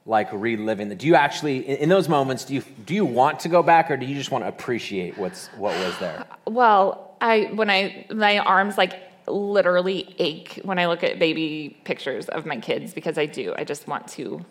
like 0.06 0.28
reliving 0.32 0.88
that? 0.90 0.98
Do 0.98 1.06
you 1.06 1.14
actually 1.14 1.58
in, 1.80 1.88
those 1.88 2.08
moments 2.08 2.44
do 2.44 2.54
you 2.54 2.62
do 2.84 2.94
you 2.94 3.04
want 3.04 3.40
to 3.40 3.48
go 3.48 3.62
back 3.62 3.90
or 3.90 3.96
do 3.96 4.06
you 4.06 4.14
just 4.14 4.30
want 4.30 4.44
to 4.44 4.48
appreciate 4.48 5.16
what's 5.16 5.48
what 5.56 5.76
was 5.78 5.98
there? 5.98 6.24
Well, 6.46 7.16
I 7.22 7.50
when 7.54 7.70
I 7.70 8.06
my 8.10 8.38
arms 8.38 8.76
like 8.76 9.00
literally 9.26 10.14
ache 10.18 10.60
when 10.62 10.78
I 10.78 10.86
look 10.86 11.02
at 11.02 11.18
baby 11.18 11.80
pictures 11.84 12.28
of 12.28 12.44
my 12.44 12.58
kids 12.58 12.92
because 12.92 13.16
I 13.16 13.26
do. 13.26 13.54
I 13.56 13.64
just 13.64 13.88
want 13.88 14.08
to 14.08 14.44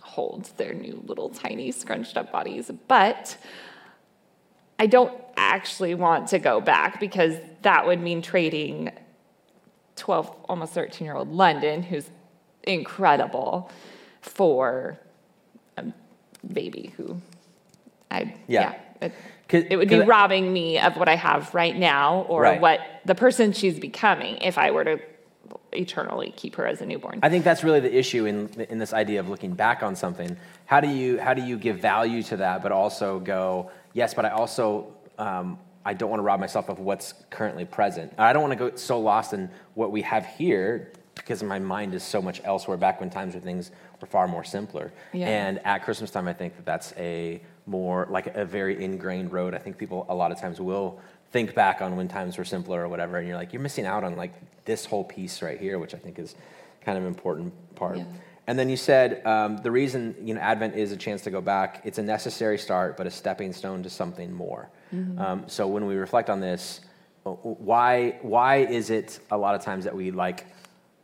hold 0.00 0.44
their 0.56 0.74
new 0.74 1.02
little 1.06 1.30
tiny 1.30 1.72
scrunched 1.72 2.16
up 2.16 2.30
bodies. 2.30 2.70
But 2.86 3.36
I 4.78 4.86
don't 4.86 5.18
actually 5.36 5.94
want 5.94 6.28
to 6.28 6.38
go 6.38 6.60
back 6.60 7.00
because 7.00 7.36
that 7.62 7.86
would 7.86 8.00
mean 8.00 8.22
trading 8.22 8.92
12 9.96 10.30
almost 10.48 10.74
13 10.74 11.04
year 11.04 11.16
old 11.16 11.32
London 11.32 11.82
who's 11.82 12.10
incredible 12.64 13.70
for 14.22 14.98
a 15.76 15.84
baby 16.52 16.92
who 16.96 17.20
I 18.10 18.34
Yeah. 18.46 18.74
yeah, 19.00 19.08
it, 19.50 19.66
it 19.70 19.76
would 19.76 19.88
be 19.88 20.00
robbing 20.00 20.52
me 20.52 20.78
of 20.78 20.96
what 20.96 21.08
I 21.08 21.16
have 21.16 21.54
right 21.54 21.76
now 21.76 22.22
or 22.28 22.42
Right. 22.42 22.60
what 22.60 22.80
the 23.04 23.14
person 23.14 23.52
she's 23.52 23.78
becoming 23.78 24.36
if 24.38 24.56
I 24.58 24.70
were 24.70 24.84
to 24.84 24.98
eternally 25.72 26.32
keep 26.36 26.54
her 26.56 26.66
as 26.66 26.80
a 26.80 26.86
newborn. 26.86 27.18
I 27.22 27.28
think 27.30 27.44
that's 27.44 27.64
really 27.64 27.80
the 27.80 27.94
issue 27.94 28.26
in 28.26 28.48
in 28.70 28.78
this 28.78 28.92
idea 28.92 29.20
of 29.20 29.28
looking 29.28 29.52
back 29.54 29.82
on 29.82 29.96
something. 29.96 30.36
How 30.66 30.80
do 30.80 30.88
you 30.88 31.18
how 31.20 31.34
do 31.34 31.42
you 31.42 31.56
give 31.58 31.78
value 31.78 32.22
to 32.24 32.36
that, 32.38 32.62
but 32.62 32.72
also 32.72 33.18
go 33.20 33.70
yes, 33.92 34.14
but 34.14 34.24
I 34.24 34.30
also 34.30 34.94
um, 35.18 35.58
I 35.84 35.94
don't 35.94 36.10
want 36.10 36.20
to 36.20 36.24
rob 36.24 36.40
myself 36.40 36.68
of 36.68 36.78
what's 36.78 37.14
currently 37.30 37.64
present. 37.64 38.12
I 38.18 38.32
don't 38.32 38.42
want 38.42 38.52
to 38.52 38.70
go 38.70 38.76
so 38.76 39.00
lost 39.00 39.32
in 39.32 39.50
what 39.74 39.90
we 39.90 40.02
have 40.02 40.24
here 40.26 40.92
because 41.14 41.42
my 41.42 41.58
mind 41.58 41.94
is 41.94 42.02
so 42.02 42.22
much 42.22 42.40
elsewhere 42.44 42.76
back 42.76 43.00
when 43.00 43.10
times 43.10 43.34
where 43.34 43.40
things 43.42 43.70
were 43.70 43.91
far 44.06 44.28
more 44.28 44.44
simpler. 44.44 44.92
Yeah. 45.12 45.28
And 45.28 45.64
at 45.64 45.84
Christmas 45.84 46.10
time, 46.10 46.28
I 46.28 46.32
think 46.32 46.56
that 46.56 46.64
that's 46.64 46.92
a 46.96 47.40
more 47.66 48.06
like 48.10 48.28
a 48.28 48.44
very 48.44 48.82
ingrained 48.82 49.32
road. 49.32 49.54
I 49.54 49.58
think 49.58 49.78
people 49.78 50.06
a 50.08 50.14
lot 50.14 50.32
of 50.32 50.40
times 50.40 50.60
will 50.60 51.00
think 51.30 51.54
back 51.54 51.80
on 51.80 51.96
when 51.96 52.08
times 52.08 52.36
were 52.36 52.44
simpler 52.44 52.82
or 52.82 52.88
whatever, 52.88 53.18
and 53.18 53.26
you're 53.26 53.36
like, 53.36 53.52
you're 53.52 53.62
missing 53.62 53.86
out 53.86 54.04
on 54.04 54.16
like 54.16 54.32
this 54.64 54.84
whole 54.84 55.04
piece 55.04 55.42
right 55.42 55.58
here, 55.58 55.78
which 55.78 55.94
I 55.94 55.98
think 55.98 56.18
is 56.18 56.34
kind 56.84 56.98
of 56.98 57.04
an 57.04 57.08
important 57.08 57.52
part. 57.74 57.98
Yeah. 57.98 58.04
And 58.46 58.58
then 58.58 58.68
you 58.68 58.76
said 58.76 59.24
um, 59.24 59.58
the 59.58 59.70
reason 59.70 60.16
you 60.20 60.34
know 60.34 60.40
Advent 60.40 60.74
is 60.74 60.92
a 60.92 60.96
chance 60.96 61.22
to 61.22 61.30
go 61.30 61.40
back. 61.40 61.80
It's 61.84 61.98
a 61.98 62.02
necessary 62.02 62.58
start, 62.58 62.96
but 62.96 63.06
a 63.06 63.10
stepping 63.10 63.52
stone 63.52 63.82
to 63.84 63.90
something 63.90 64.32
more. 64.32 64.68
Um, 65.18 65.44
so 65.46 65.66
when 65.66 65.86
we 65.86 65.94
reflect 65.94 66.28
on 66.28 66.40
this, 66.40 66.82
why 67.24 68.18
why 68.20 68.56
is 68.56 68.90
it 68.90 69.20
a 69.30 69.38
lot 69.38 69.54
of 69.54 69.62
times 69.62 69.84
that 69.84 69.94
we 69.94 70.10
like 70.10 70.46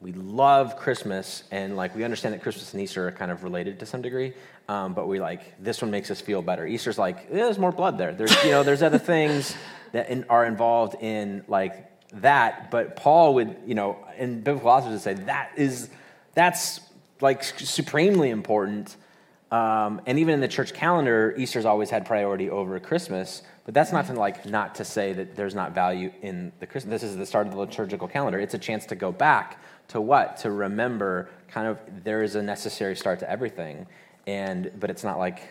we 0.01 0.13
love 0.13 0.77
Christmas 0.77 1.43
and 1.51 1.77
like 1.77 1.95
we 1.97 2.05
understand 2.05 2.35
that 2.35 2.43
Christmas 2.43 2.73
and 2.73 2.81
Easter 2.81 3.09
are 3.09 3.13
kind 3.13 3.31
of 3.31 3.43
related 3.43 3.81
to 3.81 3.87
some 3.87 4.01
degree, 4.01 4.33
um, 4.69 4.95
but 4.95 5.09
we 5.09 5.19
like 5.21 5.61
this 5.63 5.83
one 5.83 5.91
makes 5.91 6.11
us 6.11 6.21
feel 6.21 6.41
better. 6.41 6.67
Easter's 6.67 6.99
like 6.99 7.17
eh, 7.31 7.35
there's 7.35 7.59
more 7.59 7.73
blood 7.73 7.99
there. 7.99 8.15
There's 8.15 8.45
you 8.45 8.53
know 8.53 8.63
there's 8.63 8.83
other 8.83 8.99
things 8.99 9.57
that 9.93 10.09
in, 10.09 10.25
are 10.25 10.45
involved 10.45 11.03
in 11.03 11.45
like 11.49 11.85
that, 12.13 12.71
but 12.71 12.97
Paul 12.97 13.35
would 13.35 13.57
you 13.67 13.75
know 13.75 13.99
in 14.17 14.41
biblical 14.41 14.71
authors 14.71 14.93
would 14.93 15.01
say 15.01 15.15
that 15.25 15.51
is 15.57 15.91
that's 16.35 16.81
like 17.21 17.43
supremely 17.43 18.31
important. 18.31 18.97
Um, 19.51 20.03
and 20.07 20.19
even 20.19 20.35
in 20.35 20.41
the 20.41 20.49
church 20.49 20.75
calendar, 20.75 21.35
Easter's 21.39 21.65
always 21.65 21.89
had 21.89 22.05
priority 22.05 22.51
over 22.51 22.79
Christmas. 22.81 23.43
But 23.65 23.75
that's 23.75 23.93
not 23.93 24.07
to 24.07 24.15
like 24.15 24.47
not 24.47 24.75
to 24.77 24.85
say 24.85 25.13
that 25.13 25.37
there's 25.37 25.55
not 25.55 25.75
value 25.75 26.11
in 26.23 26.53
the 26.59 26.67
Christmas. 26.67 27.03
This 27.03 27.11
is 27.11 27.17
the 27.17 27.27
start 27.27 27.47
of 27.47 27.53
the 27.53 27.59
liturgical 27.59 28.09
calendar. 28.09 28.39
It's 28.39 28.55
a 28.55 28.59
chance 28.59 28.87
to 28.87 28.95
go 28.95 29.13
back 29.13 29.63
to 29.89 30.01
what 30.01 30.39
to 30.39 30.51
remember. 30.51 31.29
Kind 31.49 31.67
of 31.67 31.79
there 32.05 32.23
is 32.23 32.35
a 32.35 32.43
necessary 32.43 32.97
start 32.97 33.19
to 33.21 33.31
everything, 33.31 33.87
and 34.27 34.71
but 34.81 34.89
it's 34.89 35.05
not 35.05 35.19
like 35.19 35.43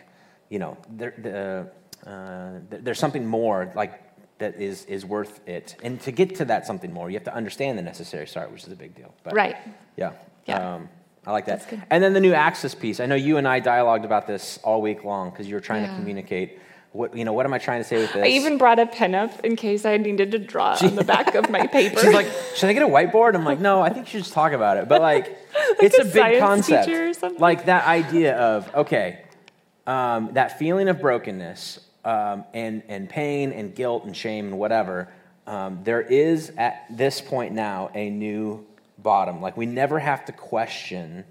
you 0.48 0.58
know 0.58 0.76
there, 0.90 1.14
the, 1.18 2.10
uh, 2.10 2.58
there's 2.70 2.98
something 2.98 3.24
more 3.24 3.70
like 3.76 4.02
that 4.38 4.60
is 4.60 4.84
is 4.86 5.04
worth 5.04 5.40
it. 5.46 5.76
And 5.82 6.00
to 6.02 6.10
get 6.10 6.34
to 6.36 6.44
that 6.46 6.66
something 6.66 6.92
more, 6.92 7.10
you 7.10 7.14
have 7.14 7.24
to 7.24 7.34
understand 7.34 7.78
the 7.78 7.82
necessary 7.82 8.26
start, 8.26 8.50
which 8.50 8.64
is 8.64 8.72
a 8.72 8.76
big 8.76 8.94
deal. 8.94 9.14
But, 9.22 9.34
Right. 9.34 9.56
Yeah. 9.96 10.12
Yeah. 10.46 10.74
Um, 10.74 10.88
I 11.28 11.32
like 11.32 11.44
that. 11.44 11.70
And 11.90 12.02
then 12.02 12.14
the 12.14 12.20
new 12.20 12.32
access 12.32 12.74
piece. 12.74 13.00
I 13.00 13.06
know 13.06 13.14
you 13.14 13.36
and 13.36 13.46
I 13.46 13.60
dialogued 13.60 14.06
about 14.06 14.26
this 14.26 14.58
all 14.64 14.80
week 14.80 15.04
long 15.04 15.28
because 15.28 15.46
you 15.46 15.54
were 15.54 15.60
trying 15.60 15.86
to 15.86 15.94
communicate. 15.94 16.58
What 16.92 17.14
you 17.14 17.26
know? 17.26 17.34
What 17.34 17.44
am 17.44 17.52
I 17.52 17.58
trying 17.58 17.82
to 17.82 17.84
say 17.84 17.98
with 17.98 18.14
this? 18.14 18.24
I 18.24 18.28
even 18.28 18.56
brought 18.56 18.78
a 18.78 18.86
pen 18.86 19.14
up 19.14 19.44
in 19.44 19.54
case 19.54 19.84
I 19.84 19.98
needed 19.98 20.30
to 20.30 20.38
draw 20.38 20.78
on 20.82 20.96
the 20.96 21.04
back 21.04 21.34
of 21.34 21.50
my 21.50 21.66
paper. 21.78 22.00
She's 22.00 22.14
like, 22.14 22.28
should 22.54 22.70
I 22.70 22.72
get 22.72 22.82
a 22.82 22.86
whiteboard? 22.86 23.34
I'm 23.34 23.44
like, 23.44 23.60
no, 23.60 23.82
I 23.82 23.90
think 23.90 24.06
you 24.06 24.12
should 24.12 24.22
just 24.22 24.32
talk 24.32 24.52
about 24.52 24.78
it. 24.78 24.88
But 24.88 25.02
like, 25.02 25.36
it's 25.80 25.98
a 25.98 26.00
a, 26.00 26.04
big 26.06 26.40
concept. 26.40 26.88
or 26.88 27.12
something. 27.12 27.38
Like 27.38 27.66
that 27.66 27.86
idea 27.86 28.34
of 28.38 28.74
okay, 28.74 29.20
um, 29.86 30.30
that 30.32 30.58
feeling 30.58 30.88
of 30.88 30.98
brokenness 30.98 31.78
um, 32.06 32.46
and 32.54 32.82
and 32.88 33.06
pain 33.06 33.52
and 33.52 33.74
guilt 33.74 34.06
and 34.06 34.16
shame 34.16 34.46
and 34.46 34.58
whatever. 34.58 35.12
Um, 35.46 35.80
there 35.84 36.00
is 36.00 36.52
at 36.56 36.86
this 36.88 37.20
point 37.20 37.52
now 37.52 37.90
a 37.94 38.08
new 38.08 38.66
bottom. 38.98 39.40
Like 39.40 39.56
we 39.56 39.66
never 39.66 39.98
have 39.98 40.24
to 40.26 40.32
question. 40.32 41.24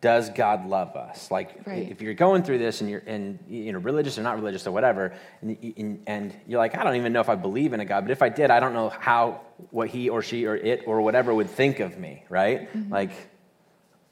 Does 0.00 0.30
God 0.30 0.68
love 0.68 0.94
us? 0.94 1.28
Like, 1.28 1.66
Right. 1.66 1.90
if 1.90 2.00
you're 2.00 2.14
going 2.14 2.44
through 2.44 2.58
this 2.58 2.80
and 2.82 2.88
you're 2.88 3.02
and 3.04 3.38
you 3.48 3.72
know 3.72 3.80
religious 3.80 4.16
or 4.16 4.22
not 4.22 4.36
religious 4.36 4.64
or 4.64 4.70
whatever, 4.70 5.12
and, 5.42 5.56
and, 5.76 6.02
and 6.06 6.34
you're 6.46 6.58
like, 6.60 6.78
I 6.78 6.84
don't 6.84 6.94
even 6.94 7.12
know 7.12 7.20
if 7.20 7.28
I 7.28 7.34
believe 7.34 7.72
in 7.72 7.80
a 7.80 7.84
God, 7.84 8.04
but 8.04 8.12
if 8.12 8.22
I 8.22 8.28
did, 8.28 8.50
I 8.52 8.60
don't 8.60 8.74
know 8.74 8.90
how 8.90 9.40
what 9.70 9.88
he 9.88 10.08
or 10.08 10.22
she 10.22 10.46
or 10.46 10.54
it 10.56 10.84
or 10.86 11.00
whatever 11.00 11.34
would 11.34 11.50
think 11.50 11.80
of 11.80 11.98
me, 11.98 12.22
right? 12.28 12.72
Mm-hmm. 12.72 12.92
Like, 12.92 13.10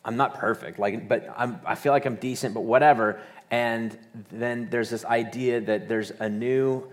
I'm 0.05 0.17
not 0.17 0.35
perfect, 0.35 0.79
like, 0.81 1.09
but 1.09 1.33
I'm, 1.37 1.61
I 1.65 1.77
feel 1.77 1.93
like 1.93 2.05
I'm 2.05 2.17
decent, 2.17 2.53
but 2.55 2.63
whatever. 2.63 3.21
And 3.53 3.97
then 4.33 4.69
there's 4.71 4.91
this 4.91 5.05
idea 5.05 5.61
that 5.61 5.89
there's 5.89 6.11
a 6.11 6.29
new, 6.29 6.89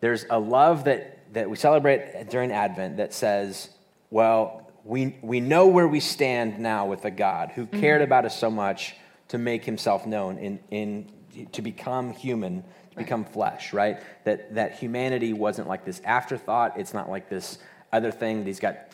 there's 0.00 0.24
a 0.30 0.38
love 0.38 0.84
that 0.84 1.18
that 1.34 1.50
we 1.50 1.56
celebrate 1.56 2.30
during 2.30 2.50
Advent 2.52 2.96
that 2.96 3.12
says, 3.12 3.68
well, 4.10 4.67
we 4.88 5.16
we 5.20 5.38
know 5.38 5.66
where 5.66 5.86
we 5.86 6.00
stand 6.00 6.58
now 6.58 6.86
with 6.86 7.04
a 7.04 7.10
God 7.10 7.52
who 7.54 7.66
mm-hmm. 7.66 7.80
cared 7.80 8.02
about 8.02 8.24
us 8.24 8.36
so 8.36 8.50
much 8.50 8.96
to 9.28 9.38
make 9.38 9.64
Himself 9.64 10.06
known 10.06 10.38
in 10.38 10.58
in 10.70 11.12
to 11.52 11.62
become 11.62 12.12
human, 12.12 12.64
to 12.90 12.96
become 12.96 13.24
flesh, 13.24 13.74
right? 13.74 13.98
That 14.24 14.54
that 14.54 14.78
humanity 14.78 15.34
wasn't 15.34 15.68
like 15.68 15.84
this 15.84 16.00
afterthought. 16.04 16.78
It's 16.80 16.94
not 16.94 17.10
like 17.10 17.28
this 17.28 17.58
other 17.92 18.10
thing. 18.10 18.46
He's 18.46 18.60
got 18.60 18.88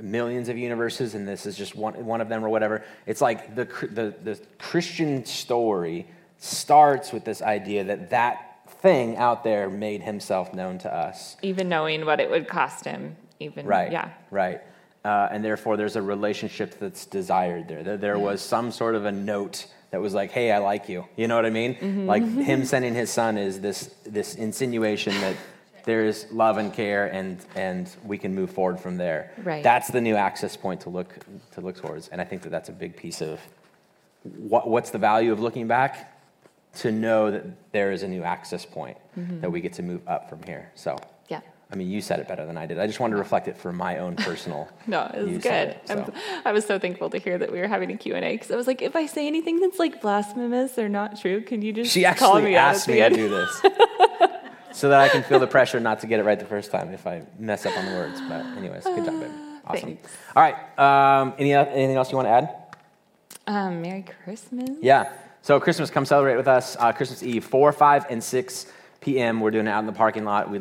millions 0.00 0.48
of 0.48 0.56
universes, 0.56 1.14
and 1.14 1.28
this 1.28 1.44
is 1.44 1.56
just 1.56 1.76
one, 1.76 2.04
one 2.04 2.20
of 2.20 2.28
them 2.28 2.42
or 2.44 2.48
whatever. 2.48 2.82
It's 3.06 3.20
like 3.20 3.54
the, 3.54 3.64
the, 3.64 4.14
the 4.22 4.40
Christian 4.58 5.24
story 5.24 6.06
starts 6.38 7.12
with 7.12 7.24
this 7.24 7.40
idea 7.40 7.84
that 7.84 8.10
that 8.10 8.68
thing 8.82 9.16
out 9.16 9.44
there 9.44 9.70
made 9.70 10.02
himself 10.02 10.52
known 10.52 10.78
to 10.78 10.94
us. 10.94 11.36
even 11.40 11.68
knowing 11.70 12.04
what 12.04 12.20
it 12.20 12.30
would 12.30 12.48
cost 12.48 12.84
him, 12.84 13.16
even 13.40 13.66
Right. 13.66 13.90
yeah. 13.90 14.10
Right. 14.30 14.60
Uh, 15.04 15.28
and 15.30 15.44
therefore, 15.44 15.76
there's 15.76 15.96
a 15.96 16.02
relationship 16.02 16.78
that's 16.78 17.04
desired 17.04 17.68
there. 17.68 17.82
There, 17.82 17.96
there 17.98 18.18
was 18.18 18.40
some 18.40 18.70
sort 18.72 18.94
of 18.94 19.04
a 19.04 19.12
note 19.12 19.66
that 19.90 20.00
was 20.00 20.14
like, 20.14 20.30
"Hey, 20.30 20.50
I 20.50 20.58
like 20.58 20.88
you." 20.88 21.04
You 21.16 21.28
know 21.28 21.36
what 21.36 21.44
I 21.44 21.50
mean? 21.50 21.74
Mm-hmm. 21.74 22.06
Like 22.06 22.22
him 22.22 22.64
sending 22.64 22.94
his 22.94 23.10
son 23.10 23.36
is 23.36 23.60
this 23.60 23.94
this 24.06 24.34
insinuation 24.34 25.12
that 25.20 25.36
there 25.84 26.06
is 26.06 26.26
love 26.32 26.56
and 26.56 26.72
care, 26.72 27.06
and 27.12 27.38
and 27.54 27.90
we 28.02 28.16
can 28.16 28.34
move 28.34 28.50
forward 28.50 28.80
from 28.80 28.96
there. 28.96 29.32
Right. 29.42 29.62
That's 29.62 29.88
the 29.88 30.00
new 30.00 30.16
access 30.16 30.56
point 30.56 30.80
to 30.82 30.90
look 30.90 31.14
to 31.52 31.60
look 31.60 31.76
towards, 31.76 32.08
and 32.08 32.18
I 32.20 32.24
think 32.24 32.40
that 32.42 32.50
that's 32.50 32.70
a 32.70 32.72
big 32.72 32.96
piece 32.96 33.20
of 33.20 33.38
what, 34.22 34.66
what's 34.68 34.90
the 34.90 34.98
value 34.98 35.32
of 35.32 35.38
looking 35.40 35.68
back 35.68 36.12
to 36.76 36.90
know 36.90 37.30
that 37.30 37.44
there 37.72 37.92
is 37.92 38.02
a 38.02 38.08
new 38.08 38.22
access 38.22 38.64
point 38.64 38.96
Mm-hmm. 39.18 39.42
that 39.42 39.50
we 39.52 39.60
get 39.60 39.74
to 39.74 39.82
move 39.82 40.00
up 40.08 40.28
from 40.28 40.42
here. 40.42 40.72
So. 40.74 40.98
I 41.70 41.76
mean, 41.76 41.90
you 41.90 42.00
said 42.00 42.20
it 42.20 42.28
better 42.28 42.46
than 42.46 42.56
I 42.56 42.66
did. 42.66 42.78
I 42.78 42.86
just 42.86 43.00
wanted 43.00 43.14
to 43.14 43.18
reflect 43.18 43.48
it 43.48 43.56
for 43.56 43.72
my 43.72 43.98
own 43.98 44.16
personal. 44.16 44.68
No, 44.86 45.10
it 45.14 45.22
was 45.22 45.38
good. 45.38 45.70
it, 45.70 45.80
so. 45.86 46.12
I 46.44 46.52
was 46.52 46.64
so 46.64 46.78
thankful 46.78 47.10
to 47.10 47.18
hear 47.18 47.38
that 47.38 47.50
we 47.50 47.58
were 47.58 47.66
having 47.66 47.90
a 47.90 47.96
Q&A 47.96 48.20
because 48.20 48.50
I 48.50 48.56
was 48.56 48.66
like, 48.66 48.82
if 48.82 48.94
I 48.94 49.06
say 49.06 49.26
anything 49.26 49.60
that's 49.60 49.78
like 49.78 50.00
blasphemous 50.00 50.78
or 50.78 50.88
not 50.88 51.18
true, 51.20 51.40
can 51.40 51.62
you 51.62 51.72
just 51.72 51.90
She 51.90 52.02
call 52.02 52.36
actually 52.36 52.42
me 52.42 52.56
out 52.56 52.74
asked 52.74 52.86
me 52.86 52.96
to 52.96 53.08
do 53.08 53.28
this 53.28 53.62
so 54.72 54.90
that 54.90 55.00
I 55.00 55.08
can 55.08 55.22
feel 55.22 55.38
the 55.38 55.46
pressure 55.46 55.80
not 55.80 56.00
to 56.00 56.06
get 56.06 56.20
it 56.20 56.24
right 56.24 56.38
the 56.38 56.44
first 56.44 56.70
time 56.70 56.92
if 56.92 57.06
I 57.06 57.22
mess 57.38 57.64
up 57.64 57.76
on 57.76 57.86
the 57.86 57.92
words. 57.92 58.20
But 58.28 58.44
anyways, 58.58 58.84
good 58.84 59.04
job, 59.04 59.20
babe. 59.20 59.30
Awesome. 59.66 59.82
Thanks. 59.86 60.12
All 60.36 60.42
right. 60.42 60.78
Um, 60.78 61.34
any, 61.38 61.54
anything 61.54 61.96
else 61.96 62.10
you 62.10 62.16
want 62.16 62.26
to 62.26 62.32
add? 62.32 62.54
Um, 63.46 63.82
Merry 63.82 64.04
Christmas. 64.24 64.70
Yeah. 64.82 65.10
So 65.42 65.60
Christmas, 65.60 65.90
come 65.90 66.04
celebrate 66.04 66.36
with 66.36 66.48
us. 66.48 66.76
Uh, 66.78 66.92
Christmas 66.92 67.22
Eve, 67.22 67.44
4, 67.44 67.72
5, 67.72 68.06
and 68.10 68.22
6 68.22 68.66
p.m. 69.00 69.40
We're 69.40 69.50
doing 69.50 69.66
it 69.66 69.70
out 69.70 69.80
in 69.80 69.86
the 69.86 69.92
parking 69.92 70.24
lot. 70.24 70.46
We 70.46 70.52